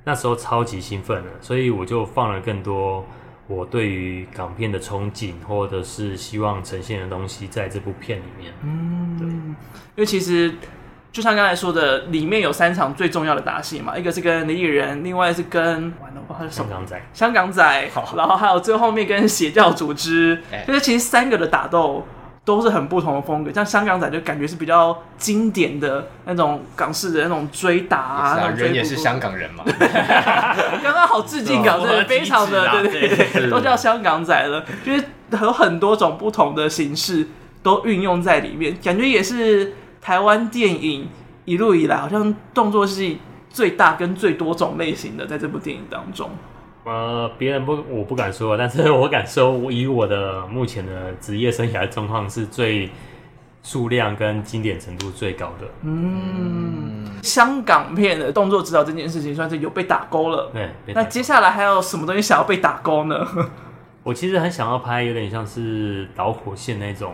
[0.04, 3.04] 那时候超级兴奋的，所以我就放了更多
[3.48, 8.54] 我对于港片的憧憬，或者是希望呈现的东西在这部片里面。
[8.64, 9.56] 嗯，对，因
[9.96, 10.54] 为其实
[11.12, 15.92] 就像刚才说的，里面有三场最重要的打戏嘛，一个是跟李李仁，另外是跟
[16.48, 22.06] 香港仔，香港仔，然后还有最后面跟邪教组织，欸、就是其实三个的打斗。
[22.48, 29.66] 都是很不同的风格，像香港仔就感觉是比较经典的那种港式的那种追打啊，啊，那种追人也是香港人嘛，
[30.82, 35.04] 刚刚好致敬港，对，非常的对对对， 是都叫香港仔了，就是
[35.42, 37.28] 有很多种不同的形式
[37.62, 41.10] 都运用在里面，感觉也是台湾电影
[41.44, 43.20] 一路以来好像动作戏
[43.50, 46.30] 最大跟最多种类型的，在这部电影当中。
[46.88, 52.90] 呃，别人不，我不敢说，但是我敢说，我以我的目前的职业生涯状况，是最
[53.62, 55.68] 数量跟经典程度最高的。
[55.82, 60.50] 嗯，香港片的动作指导这件事情，算是有被打勾了。
[60.54, 63.28] 对，那接下来还有什么东西想要被打勾呢？
[64.04, 67.14] 我其实很想要拍，有点像是导火线那种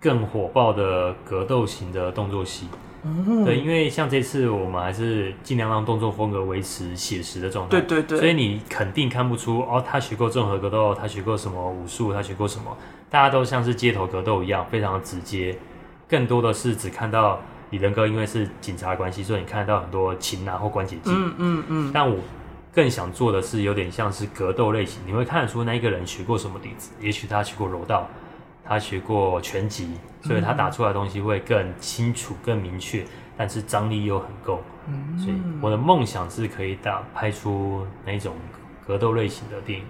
[0.00, 2.66] 更火爆的格斗型的动作戏。
[3.02, 12.76] 嗯、对，因为像这次我们还是尽量让动作风格维持写实的状态，对对对，所以你肯定看不出哦，他学过综合格斗，他学过什么武术，他学过什么，
[13.08, 15.56] 大家都像是街头格斗一样，非常的直接，
[16.08, 17.40] 更多的是只看到
[17.70, 22.18] 李仁哥因为是警察关系，所以你看得到很多擒拿或关节技，嗯嗯嗯，但我
[22.72, 28.08] 更想做的是有点像是格斗类型，你会看得出那一个人学过什么底子，也许他学过柔道。
[28.70, 29.90] 他学过拳击，
[30.22, 33.04] 所以他打出来的东西会更清楚、更明确，
[33.36, 34.62] 但是张力又很够。
[34.86, 38.36] 嗯，所以我的梦想是可以打拍出那种
[38.86, 39.84] 格斗类型的电影。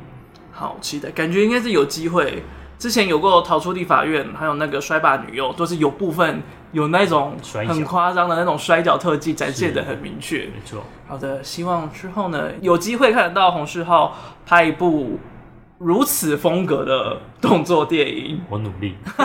[0.51, 2.43] 好期待，感觉应该是有机会。
[2.78, 7.37] 之前有过逃出立法院，还有那个摔把女优，都是有部分有那种
[7.68, 10.47] 很夸张的那种摔角特技展现的很明确。
[10.47, 10.83] 没错。
[11.07, 14.16] 好的，希望之后呢有机会看得到洪世浩
[14.47, 15.18] 拍一部
[15.83, 18.39] 如此风格的动作电影。
[18.51, 18.95] 我努力。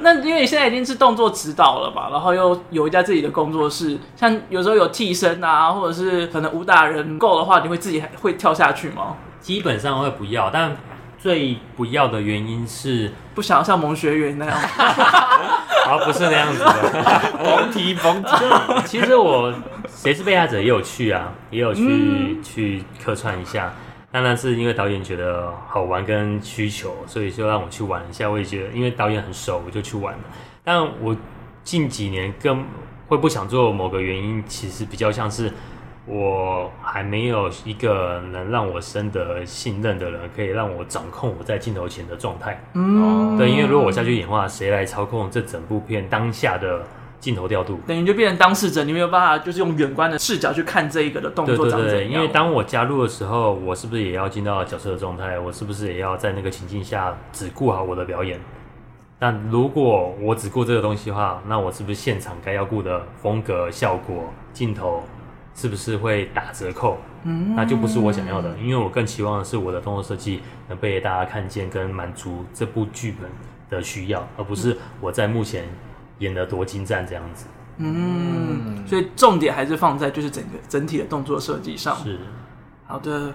[0.00, 9.16] 那因为你现在已经是动作指导了嘛，然后又有一家自己的工作室，像有时候有替身啊，或者是可能武打人够的话，你会自己会跳下去吗？
[9.40, 10.76] 基本上会不要，但。
[11.22, 14.56] 最不要的原因是不想要像萌学园那样，
[15.86, 16.74] 而 不是那样子的。
[17.44, 18.30] 甭提甭提。
[18.86, 19.52] 其实我
[19.86, 23.70] 谁是被害者也有去啊，也有去、嗯、去客串一下。
[24.12, 28.28] 当然是因为导演觉得好玩跟需求，所以就让我去玩一下。
[28.28, 30.20] 我也觉得，因为导演很熟，我就去玩了。
[30.64, 31.16] 但我
[31.62, 32.64] 近几年更
[33.08, 35.52] 会不想做某个原因，其实比较像是。
[36.06, 42.60] 我还没有一个能让我深得信任的人，可以让我掌控我在镜头前的状态。
[42.72, 46.82] 嗯，对，因为如果我下去演话，谁来操控这整部片当下的
[47.20, 47.78] 镜头调度？
[47.86, 51.70] 等于就变成当事者，你没有办法就是用远观的视角去看这一个的动作。
[51.70, 55.38] 对对对，因为当我加入的时候，我是不是也要进到角色的状态？
[55.38, 58.40] 我是不是也要在那个情境下只顾好我的表演？
[59.18, 65.04] 但如果我只顾这个东西的话，那我是不是现场该要顾的风格、效果、镜头？
[65.52, 66.96] 是不是会打折扣？
[67.24, 73.28] 嗯，那就不是我想要的，因为我更期望的是我的动作设计能被大家看见，跟满足这部剧本
[73.68, 75.64] 的需要，而不是我在目前
[76.20, 77.46] 演得多精湛这样子。
[77.76, 81.96] 嗯，所以重点还是放在就是整个整体的动作设计上。
[81.96, 82.18] 是，
[82.86, 83.32] 好的，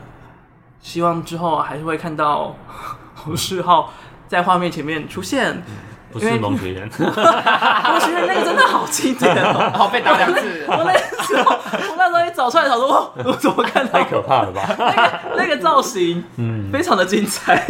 [0.80, 2.56] 希望之后还是会看到
[3.16, 3.92] 洪世浩
[4.28, 5.52] 在画面前面出现。
[5.54, 5.64] 嗯
[6.12, 10.64] 不是龙学人， 龙学人那个真的好经典哦， 好被打两次。
[10.66, 10.94] 我那
[11.24, 14.62] 时候，我那时候一找出来，想说，我怎么看太可怕了吧？
[14.78, 17.66] 那个那个造型，嗯，非常的精彩，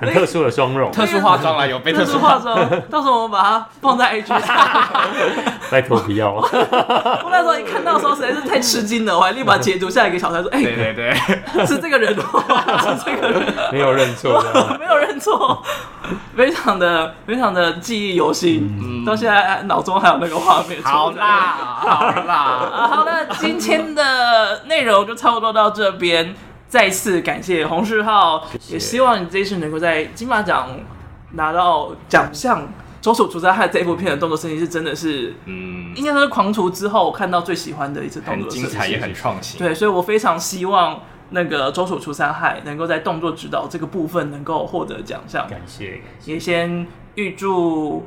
[0.00, 2.38] 很特殊的妆容，特殊化妆啊，有被特殊化。
[2.38, 2.58] 妆。
[2.90, 4.56] 到时候我们把它放在 IG 上，
[5.70, 6.32] 拜托不要。
[6.42, 10.94] 我那时候一看到的时候实在是太吃惊了，我还立马截图下一个小台说，哎，对对
[11.54, 12.42] 对，是这个人哦，
[12.80, 14.44] 是这个人，没有认错，
[14.78, 15.62] 没有认错，
[16.36, 17.68] 非常的非常的。
[17.78, 20.82] 记忆犹新，嗯、到现在脑中还有那个画面。
[20.82, 26.34] 好啦，好啦，好了，今天的内容就差不多到这边。
[26.68, 30.68] 再次感谢洪世浩，也希望你这一次能够在金马奖
[31.32, 32.62] 拿到奖项。
[33.00, 39.58] 《周处除三害》这一部片的动作设计是真的是，嗯，应该说是狂徒之后我看到最喜欢的一次动作设计，精彩也很创新。
[39.58, 45.46] 对，所以我非常希望那个《周处除三害》能够在动作指导这个部分能够获得奖项。
[45.48, 46.86] 感谢，也先。
[47.14, 48.06] 预祝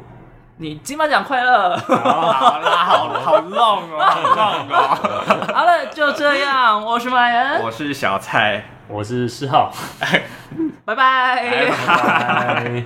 [0.61, 1.75] 你金马奖快乐！
[1.75, 5.47] 好啦，好好 long 哦，好 long 哦。
[5.55, 6.79] 好了，就这样。
[6.85, 9.73] 我是马恩，我是小蔡，我是四号。
[10.85, 12.83] 拜拜，拜拜。